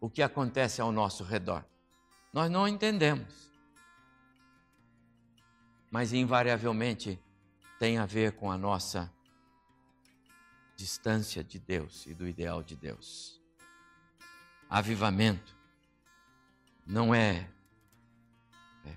o 0.00 0.08
que 0.08 0.22
acontece 0.22 0.80
ao 0.80 0.90
nosso 0.90 1.22
redor. 1.24 1.64
Nós 2.32 2.50
não 2.50 2.66
entendemos. 2.66 3.50
Mas 5.90 6.12
invariavelmente 6.12 7.20
tem 7.78 7.98
a 7.98 8.06
ver 8.06 8.32
com 8.32 8.50
a 8.50 8.56
nossa 8.56 9.12
distância 10.76 11.44
de 11.44 11.58
Deus 11.58 12.06
e 12.06 12.14
do 12.14 12.26
ideal 12.26 12.62
de 12.62 12.76
Deus. 12.76 13.40
Avivamento 14.68 15.54
não 16.86 17.14
é, 17.14 17.50
é 18.86 18.96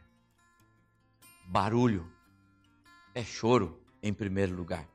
barulho, 1.45 2.12
é 3.14 3.24
choro 3.24 3.82
em 4.01 4.14
primeiro 4.14 4.55
lugar. 4.55 4.88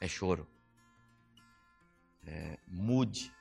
É 0.00 0.08
choro. 0.08 0.46
É, 2.26 2.58
mude. 2.66 3.32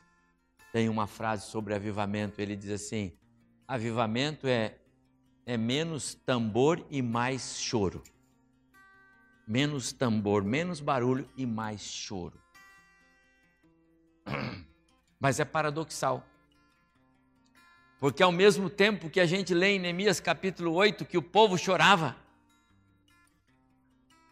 Tem 0.71 0.87
uma 0.87 1.07
frase 1.07 1.47
sobre 1.47 1.73
avivamento, 1.73 2.39
ele 2.41 2.55
diz 2.55 2.71
assim: 2.71 3.11
avivamento 3.67 4.47
é, 4.47 4.77
é 5.45 5.57
menos 5.57 6.13
tambor 6.13 6.85
e 6.89 7.01
mais 7.01 7.59
choro 7.59 8.01
menos 9.51 9.91
tambor, 9.91 10.45
menos 10.45 10.79
barulho 10.79 11.27
e 11.35 11.45
mais 11.45 11.81
choro. 11.81 12.39
Mas 15.19 15.41
é 15.41 15.45
paradoxal. 15.45 16.25
Porque 17.99 18.23
ao 18.23 18.31
mesmo 18.31 18.69
tempo 18.69 19.09
que 19.09 19.19
a 19.19 19.25
gente 19.25 19.53
lê 19.53 19.75
em 19.75 19.79
Neemias 19.79 20.21
capítulo 20.21 20.73
8 20.73 21.03
que 21.05 21.17
o 21.17 21.21
povo 21.21 21.57
chorava, 21.57 22.15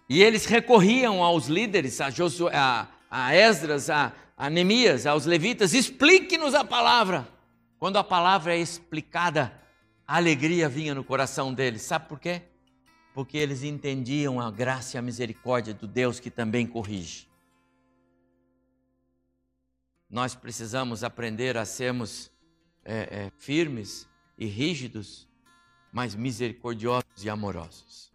e 0.09 0.23
eles 0.23 0.45
recorriam 0.45 1.23
aos 1.23 1.45
líderes, 1.45 2.01
a, 2.01 2.09
Josué, 2.09 2.51
a, 2.55 2.87
a 3.11 3.35
Esdras, 3.35 3.91
a, 3.91 4.11
a 4.35 4.49
Neemias, 4.49 5.05
aos 5.05 5.27
levitas, 5.27 5.75
explique-nos 5.75 6.55
a 6.55 6.65
palavra. 6.65 7.27
Quando 7.77 7.97
a 7.97 8.03
palavra 8.03 8.55
é 8.55 8.57
explicada, 8.57 9.53
a 10.07 10.17
alegria 10.17 10.67
vinha 10.67 10.95
no 10.95 11.03
coração 11.03 11.53
deles. 11.53 11.83
Sabe 11.83 12.09
por 12.09 12.19
quê? 12.19 12.41
Porque 13.13 13.37
eles 13.37 13.61
entendiam 13.61 14.41
a 14.41 14.49
graça 14.49 14.97
e 14.97 14.99
a 14.99 15.01
misericórdia 15.01 15.75
do 15.75 15.87
Deus 15.87 16.19
que 16.19 16.31
também 16.31 16.65
corrige. 16.65 17.29
Nós 20.09 20.33
precisamos 20.33 21.03
aprender 21.03 21.55
a 21.55 21.65
sermos 21.65 22.31
é, 22.83 23.25
é, 23.25 23.31
firmes 23.37 24.09
e 24.39 24.47
rígidos, 24.47 25.27
mas 25.93 26.15
misericordiosos 26.15 27.23
e 27.23 27.29
amorosos. 27.29 28.08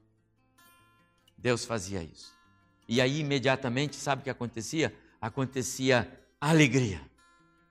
Deus 1.44 1.66
fazia 1.66 2.02
isso. 2.02 2.32
E 2.88 3.02
aí, 3.02 3.20
imediatamente, 3.20 3.96
sabe 3.96 4.22
o 4.22 4.24
que 4.24 4.30
acontecia? 4.30 4.96
Acontecia 5.20 6.10
alegria. 6.40 7.02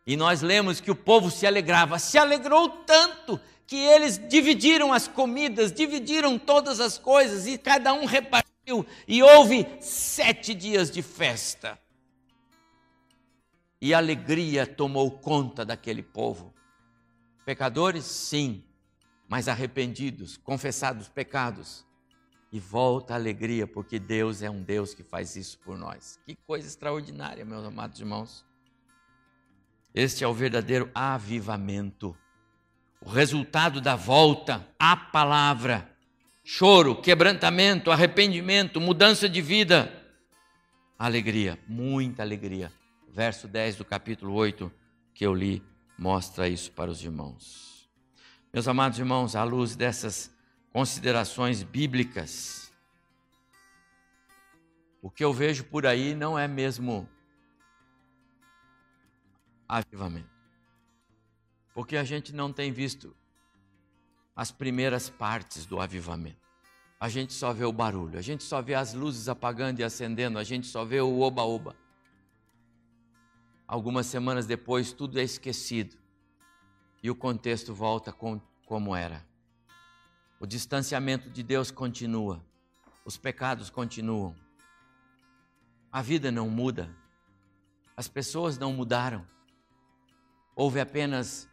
E 0.06 0.16
nós 0.16 0.44
lemos 0.44 0.80
que 0.80 0.92
o 0.92 0.96
povo 0.96 1.32
se 1.32 1.48
alegrava, 1.48 1.98
se 1.98 2.20
alegrou 2.20 2.70
tanto 2.70 3.40
que 3.66 3.76
eles 3.76 4.20
dividiram 4.30 4.94
as 4.94 5.08
comidas, 5.08 5.72
dividiram 5.72 6.38
todas 6.38 6.80
as 6.80 7.00
coisas 7.00 7.48
e 7.48 7.58
cada 7.58 7.96
um 7.96 8.06
repartiu, 8.06 8.86
e 9.08 9.24
houve 9.24 9.66
sete 9.82 10.54
dias 10.54 10.92
de 10.92 11.02
festa. 11.02 11.80
E 13.82 13.92
alegria 13.92 14.68
tomou 14.68 15.10
conta 15.10 15.66
daquele 15.66 16.04
povo. 16.04 16.54
Pecadores, 17.44 18.06
sim, 18.06 18.64
mas 19.28 19.48
arrependidos, 19.48 20.38
confessados 20.38 21.10
pecados. 21.10 21.84
E 22.54 22.60
volta 22.60 23.14
a 23.14 23.18
alegria, 23.18 23.66
porque 23.66 23.98
Deus 23.98 24.44
é 24.44 24.50
um 24.50 24.62
Deus 24.62 24.94
que 24.94 25.02
faz 25.02 25.36
isso 25.36 25.58
por 25.58 25.76
nós. 25.76 26.20
Que 26.24 26.36
coisa 26.36 26.68
extraordinária, 26.68 27.44
meus 27.44 27.66
amados 27.66 28.00
irmãos. 28.00 28.46
Este 29.92 30.24
é 30.24 30.28
o 30.28 30.34
verdadeiro 30.36 30.88
avivamento. 30.94 32.16
O 33.02 33.10
resultado 33.10 33.82
da 33.82 33.96
volta 33.96 34.64
à 34.80 34.96
palavra. 34.96 35.90
Choro, 36.44 37.02
quebrantamento, 37.02 37.90
arrependimento, 37.90 38.80
mudança 38.80 39.28
de 39.28 39.42
vida. 39.42 39.92
Alegria, 40.98 41.58
muita 41.68 42.22
alegria. 42.22 42.72
Verso 43.12 43.48
10 43.48 43.78
do 43.78 43.86
capítulo 43.86 44.32
8 44.36 44.72
que 45.12 45.26
eu 45.26 45.34
li 45.34 45.64
mostra 45.98 46.48
isso 46.48 46.72
para 46.72 46.92
os 46.92 47.04
irmãos. 47.04 47.90
Meus 48.54 48.68
amados 48.68 49.00
irmãos, 49.00 49.36
à 49.36 49.44
luz 49.44 49.76
dessas 49.76 50.33
considerações 50.74 51.62
bíblicas, 51.62 52.74
o 55.04 55.10
que 55.12 55.24
eu 55.24 55.32
vejo 55.32 55.64
por 55.66 55.86
aí 55.86 56.16
não 56.16 56.38
é 56.38 56.48
mesmo 56.48 57.08
avivamento. 59.70 60.34
Porque 61.76 61.96
a 61.96 62.04
gente 62.04 62.34
não 62.34 62.52
tem 62.52 62.72
visto 62.72 63.16
as 64.36 64.52
primeiras 64.52 65.10
partes 65.10 65.66
do 65.68 65.80
avivamento. 65.80 66.42
A 67.00 67.08
gente 67.08 67.34
só 67.34 67.54
vê 67.54 67.66
o 67.66 67.72
barulho, 67.72 68.18
a 68.18 68.22
gente 68.22 68.44
só 68.44 68.62
vê 68.62 68.74
as 68.74 68.94
luzes 68.94 69.30
apagando 69.30 69.80
e 69.80 69.84
acendendo, 69.84 70.40
a 70.40 70.44
gente 70.44 70.66
só 70.66 70.84
vê 70.84 71.00
o 71.02 71.20
oba-oba. 71.20 71.76
Algumas 73.68 74.08
semanas 74.08 74.48
depois, 74.48 74.92
tudo 74.92 75.20
é 75.20 75.24
esquecido 75.24 75.98
e 77.04 77.12
o 77.12 77.16
contexto 77.16 77.74
volta 77.74 78.12
com, 78.12 78.42
como 78.66 78.96
era. 78.96 79.33
O 80.44 80.46
distanciamento 80.46 81.30
de 81.30 81.42
Deus 81.42 81.72
continua, 81.72 82.44
os 83.06 83.16
pecados 83.16 83.70
continuam, 83.70 84.36
a 85.90 86.02
vida 86.02 86.34
não 86.34 86.50
muda, 86.50 86.94
as 87.96 88.10
pessoas 88.10 88.58
não 88.58 88.74
mudaram. 88.74 89.26
Houve 90.54 90.82
apenas 90.82 91.50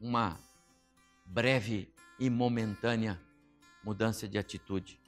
uma 0.00 0.38
breve 1.26 1.92
e 2.20 2.30
momentânea 2.30 3.20
mudança 3.82 4.28
de 4.28 4.38
atitude. 4.38 5.00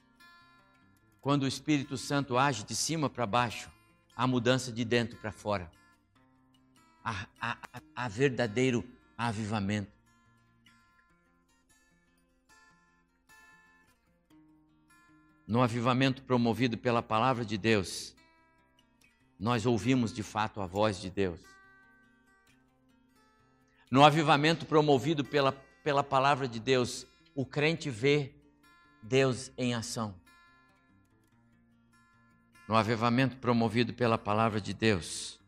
Quando 1.21 1.43
o 1.43 1.47
Espírito 1.47 1.97
Santo 1.97 2.37
age 2.37 2.65
de 2.65 2.75
cima 2.75 3.09
para 3.09 3.25
baixo, 3.25 3.71
há 4.13 4.27
mudança 4.27 4.69
de 4.69 4.83
dentro 4.83 5.17
para 5.17 5.31
fora 5.31 5.71
a, 7.05 7.25
a, 7.39 7.57
a 7.95 8.09
verdadeiro 8.09 8.83
avivamento. 9.17 10.00
No 15.47 15.61
avivamento 15.61 16.21
promovido 16.23 16.77
pela 16.77 17.01
palavra 17.01 17.43
de 17.43 17.57
Deus, 17.57 18.15
nós 19.39 19.65
ouvimos 19.65 20.13
de 20.13 20.23
fato 20.23 20.61
a 20.61 20.67
voz 20.67 21.01
de 21.01 21.09
Deus. 21.09 21.39
No 23.89 24.05
avivamento 24.05 24.65
promovido 24.65 25.25
pela, 25.25 25.51
pela 25.83 26.03
palavra 26.03 26.47
de 26.47 26.59
Deus, 26.59 27.05
o 27.35 27.45
crente 27.45 27.89
vê 27.89 28.33
Deus 29.01 29.51
em 29.57 29.73
ação. 29.73 30.15
No 32.67 32.75
avivamento 32.75 33.35
promovido 33.37 33.93
pela 33.93 34.17
palavra 34.17 34.61
de 34.61 34.73
Deus, 34.73 35.41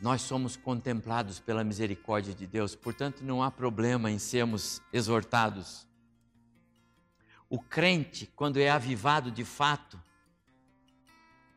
nós 0.00 0.22
somos 0.22 0.56
contemplados 0.56 1.40
pela 1.40 1.64
misericórdia 1.64 2.32
de 2.32 2.46
Deus, 2.46 2.74
portanto, 2.74 3.22
não 3.22 3.42
há 3.42 3.50
problema 3.50 4.10
em 4.10 4.18
sermos 4.18 4.80
exortados. 4.92 5.89
O 7.50 7.58
crente, 7.58 8.26
quando 8.34 8.58
é 8.58 8.70
avivado 8.70 9.30
de 9.30 9.44
fato, 9.44 10.02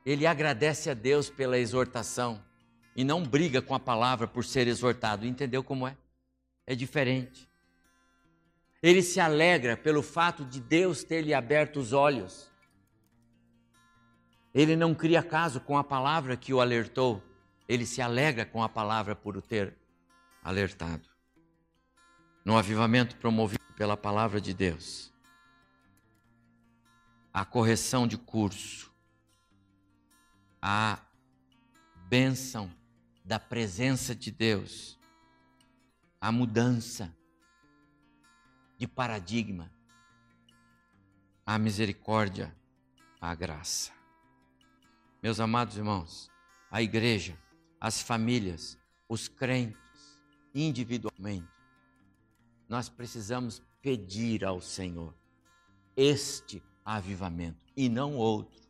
ele 0.06 0.28
agradece 0.28 0.90
a 0.90 0.94
Deus 0.94 1.30
pela 1.30 1.58
exortação 1.58 2.44
e 2.94 3.06
não 3.06 3.24
briga 3.24 3.62
com 3.62 3.74
a 3.74 3.80
palavra 3.80 4.28
por 4.28 4.44
ser 4.44 4.68
exortado. 4.68 5.26
Entendeu 5.26 5.64
como 5.64 5.88
é? 5.88 5.96
É 6.68 6.76
diferente. 6.76 7.48
Ele 8.82 9.02
se 9.02 9.22
alegra 9.22 9.78
pelo 9.78 10.04
fato 10.04 10.44
de 10.44 10.60
Deus 10.60 11.06
ter 11.06 11.22
lhe 11.22 11.34
aberto 11.34 11.80
os 11.80 11.94
olhos. 11.94 12.52
Ele 14.54 14.76
não 14.76 14.94
cria 14.94 15.24
caso 15.24 15.62
com 15.62 15.78
a 15.78 15.84
palavra 15.86 16.36
que 16.36 16.54
o 16.54 16.60
alertou 16.60 17.24
ele 17.68 17.86
se 17.86 18.02
alegra 18.02 18.46
com 18.46 18.62
a 18.62 18.70
palavra 18.70 19.16
por 19.16 19.38
o 19.38 19.42
ter 19.42 19.76
alertado. 20.44 21.08
No 22.44 22.58
avivamento 22.58 23.16
promovido 23.18 23.64
pela 23.76 23.96
palavra 23.96 24.42
de 24.42 24.54
Deus, 24.54 25.13
a 27.34 27.44
correção 27.44 28.08
de 28.08 28.18
curso, 28.18 28.94
a 30.62 31.00
bênção 32.08 32.72
da 33.26 33.40
presença 33.40 34.14
de 34.14 34.30
Deus, 34.30 35.00
a 36.22 36.32
mudança 36.32 37.14
de 38.78 38.88
paradigma, 38.88 39.72
a 41.46 41.58
misericórdia, 41.58 42.56
a 43.20 43.34
graça. 43.34 43.92
Meus 45.22 45.40
amados 45.40 45.76
irmãos, 45.76 46.30
a 46.70 46.82
igreja 46.82 47.38
as 47.84 48.02
famílias, 48.02 48.78
os 49.10 49.28
crentes, 49.28 50.22
individualmente, 50.56 51.52
nós 52.70 52.88
precisamos 52.88 53.62
pedir 53.82 54.46
ao 54.46 54.62
Senhor 54.62 55.14
este 55.94 56.64
avivamento 56.86 57.72
e 57.76 57.90
não 57.90 58.16
outro. 58.16 58.62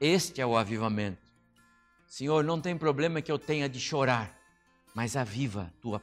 Este 0.00 0.40
é 0.40 0.46
o 0.46 0.56
avivamento. 0.56 1.20
Senhor, 2.06 2.42
não 2.42 2.60
tem 2.60 2.76
problema 2.76 3.22
que 3.22 3.30
eu 3.30 3.38
tenha 3.38 3.68
de 3.68 3.78
chorar, 3.78 4.36
mas 4.94 5.16
aviva 5.16 5.64
a 5.64 5.80
tua, 5.80 6.02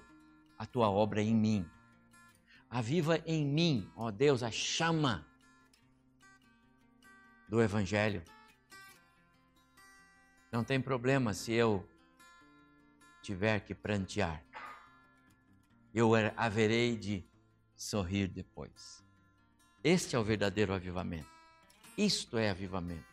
a 0.58 0.66
tua 0.66 0.89
obra 0.89 1.22
em 1.22 1.36
mim. 1.36 1.70
Aviva 2.70 3.22
em 3.26 3.45
mim, 3.45 3.91
ó 3.95 4.12
Deus, 4.12 4.43
a 4.43 4.51
chama 4.51 5.26
do 7.47 7.62
Evangelho. 7.62 8.24
Não 10.51 10.64
tem 10.64 10.80
problema 10.80 11.34
se 11.34 11.53
eu 11.53 11.88
tiver 13.22 13.60
que 13.62 13.74
prantear. 13.74 14.43
Eu 15.93 16.12
haverei 16.36 16.95
de 16.95 17.26
sorrir 17.76 18.28
depois. 18.28 19.07
Este 19.90 20.18
é 20.18 20.20
o 20.20 20.24
verdadeiro 20.24 20.74
avivamento. 20.74 21.30
Isto 21.98 22.38
é 22.38 22.50
avivamento. 22.50 23.08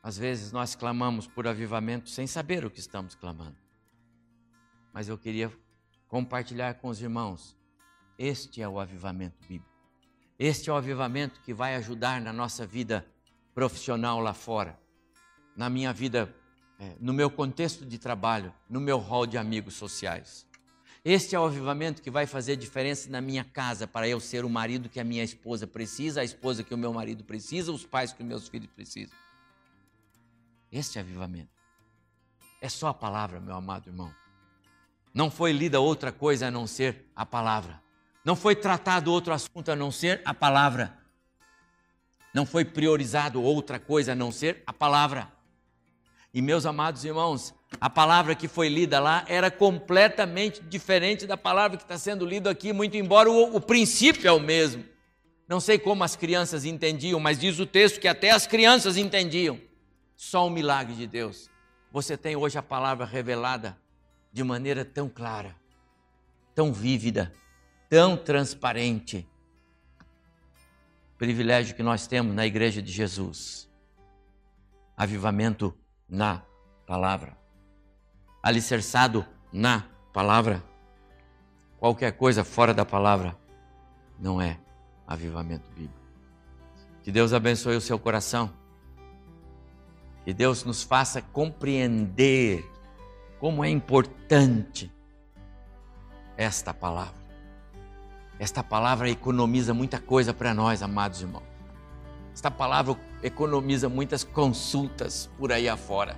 Às 0.00 0.16
vezes 0.16 0.52
nós 0.52 0.76
clamamos 0.76 1.26
por 1.26 1.44
avivamento 1.44 2.08
sem 2.08 2.24
saber 2.24 2.64
o 2.64 2.70
que 2.70 2.78
estamos 2.78 3.16
clamando. 3.16 3.56
Mas 4.92 5.08
eu 5.08 5.18
queria 5.18 5.52
compartilhar 6.06 6.74
com 6.74 6.86
os 6.86 7.02
irmãos. 7.02 7.56
Este 8.16 8.62
é 8.62 8.68
o 8.68 8.78
avivamento 8.78 9.40
bíblico. 9.40 9.76
Este 10.38 10.70
é 10.70 10.72
o 10.72 10.76
avivamento 10.76 11.40
que 11.40 11.52
vai 11.52 11.74
ajudar 11.74 12.20
na 12.20 12.32
nossa 12.32 12.64
vida 12.64 13.04
profissional 13.52 14.20
lá 14.20 14.32
fora 14.32 14.78
na 15.56 15.68
minha 15.68 15.92
vida 15.92 16.32
é, 16.78 16.94
no 17.00 17.12
meu 17.12 17.28
contexto 17.28 17.84
de 17.84 17.98
trabalho, 17.98 18.54
no 18.70 18.80
meu 18.80 18.98
hall 18.98 19.26
de 19.26 19.36
amigos 19.36 19.74
sociais. 19.74 20.46
Este 21.04 21.34
é 21.34 21.40
o 21.40 21.44
avivamento 21.44 22.00
que 22.00 22.12
vai 22.12 22.26
fazer 22.26 22.54
diferença 22.54 23.10
na 23.10 23.20
minha 23.20 23.42
casa 23.42 23.88
para 23.88 24.06
eu 24.06 24.20
ser 24.20 24.44
o 24.44 24.50
marido 24.50 24.88
que 24.88 25.00
a 25.00 25.04
minha 25.04 25.24
esposa 25.24 25.66
precisa, 25.66 26.20
a 26.20 26.24
esposa 26.24 26.62
que 26.62 26.72
o 26.72 26.78
meu 26.78 26.92
marido 26.92 27.24
precisa, 27.24 27.72
os 27.72 27.84
pais 27.84 28.12
que 28.12 28.22
os 28.22 28.28
meus 28.28 28.46
filhos 28.46 28.70
precisam. 28.70 29.16
Este 30.70 30.98
é 30.98 31.00
avivamento. 31.00 31.50
É 32.60 32.68
só 32.68 32.88
a 32.88 32.94
palavra, 32.94 33.40
meu 33.40 33.56
amado 33.56 33.88
irmão. 33.88 34.14
Não 35.12 35.28
foi 35.28 35.50
lida 35.50 35.80
outra 35.80 36.12
coisa 36.12 36.46
a 36.46 36.50
não 36.52 36.68
ser 36.68 37.10
a 37.16 37.26
palavra. 37.26 37.82
Não 38.24 38.36
foi 38.36 38.54
tratado 38.54 39.10
outro 39.10 39.32
assunto 39.32 39.72
a 39.72 39.76
não 39.76 39.90
ser 39.90 40.22
a 40.24 40.32
palavra. 40.32 40.96
Não 42.32 42.46
foi 42.46 42.64
priorizado 42.64 43.42
outra 43.42 43.80
coisa 43.80 44.12
a 44.12 44.14
não 44.14 44.30
ser 44.30 44.62
a 44.64 44.72
palavra. 44.72 45.30
E 46.34 46.40
meus 46.40 46.64
amados 46.64 47.04
irmãos, 47.04 47.54
a 47.78 47.90
palavra 47.90 48.34
que 48.34 48.48
foi 48.48 48.68
lida 48.68 48.98
lá 48.98 49.24
era 49.28 49.50
completamente 49.50 50.62
diferente 50.62 51.26
da 51.26 51.36
palavra 51.36 51.76
que 51.76 51.82
está 51.82 51.98
sendo 51.98 52.24
lida 52.24 52.50
aqui, 52.50 52.72
muito 52.72 52.96
embora 52.96 53.30
o, 53.30 53.56
o 53.56 53.60
princípio 53.60 54.26
é 54.26 54.32
o 54.32 54.40
mesmo. 54.40 54.84
Não 55.46 55.60
sei 55.60 55.78
como 55.78 56.02
as 56.02 56.16
crianças 56.16 56.64
entendiam, 56.64 57.20
mas 57.20 57.38
diz 57.38 57.58
o 57.58 57.66
texto 57.66 58.00
que 58.00 58.08
até 58.08 58.30
as 58.30 58.46
crianças 58.46 58.96
entendiam. 58.96 59.60
Só 60.16 60.46
um 60.46 60.50
milagre 60.50 60.94
de 60.94 61.06
Deus. 61.06 61.50
Você 61.90 62.16
tem 62.16 62.34
hoje 62.34 62.56
a 62.56 62.62
palavra 62.62 63.04
revelada 63.04 63.76
de 64.32 64.42
maneira 64.42 64.82
tão 64.82 65.10
clara, 65.10 65.54
tão 66.54 66.72
vívida, 66.72 67.30
tão 67.90 68.16
transparente. 68.16 69.28
Privilégio 71.18 71.76
que 71.76 71.82
nós 71.82 72.06
temos 72.06 72.34
na 72.34 72.46
igreja 72.46 72.80
de 72.80 72.90
Jesus. 72.90 73.68
Avivamento 74.96 75.76
na 76.12 76.42
palavra. 76.86 77.34
Alicerçado 78.42 79.24
na 79.50 79.84
palavra. 80.12 80.62
Qualquer 81.78 82.12
coisa 82.12 82.44
fora 82.44 82.74
da 82.74 82.84
palavra 82.84 83.34
não 84.18 84.40
é 84.40 84.58
avivamento 85.06 85.66
bíblico. 85.70 86.02
Que 87.02 87.10
Deus 87.10 87.32
abençoe 87.32 87.76
o 87.76 87.80
seu 87.80 87.98
coração. 87.98 88.52
Que 90.22 90.34
Deus 90.34 90.64
nos 90.64 90.82
faça 90.82 91.22
compreender 91.22 92.70
como 93.40 93.64
é 93.64 93.70
importante 93.70 94.92
esta 96.36 96.74
palavra. 96.74 97.22
Esta 98.38 98.62
palavra 98.62 99.08
economiza 99.08 99.72
muita 99.72 99.98
coisa 99.98 100.34
para 100.34 100.52
nós, 100.52 100.82
amados 100.82 101.22
irmãos. 101.22 101.42
Esta 102.34 102.50
palavra 102.50 102.96
economiza 103.22 103.88
muitas 103.88 104.24
consultas 104.24 105.30
por 105.38 105.52
aí 105.52 105.68
afora. 105.68 106.16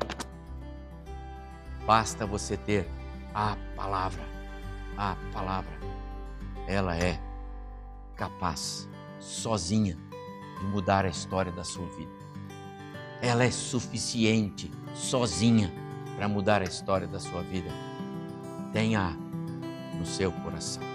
Basta 1.86 2.26
você 2.26 2.56
ter 2.56 2.88
a 3.34 3.56
palavra. 3.76 4.22
A 4.96 5.16
palavra. 5.32 5.72
Ela 6.66 6.96
é 6.96 7.20
capaz, 8.16 8.88
sozinha, 9.18 9.98
de 10.60 10.66
mudar 10.66 11.04
a 11.04 11.08
história 11.08 11.52
da 11.52 11.64
sua 11.64 11.86
vida. 11.88 12.12
Ela 13.20 13.44
é 13.44 13.50
suficiente, 13.50 14.70
sozinha, 14.94 15.72
para 16.16 16.28
mudar 16.28 16.62
a 16.62 16.64
história 16.64 17.06
da 17.06 17.18
sua 17.18 17.42
vida. 17.42 17.70
Tenha 18.72 19.16
no 19.98 20.06
seu 20.06 20.30
coração. 20.30 20.93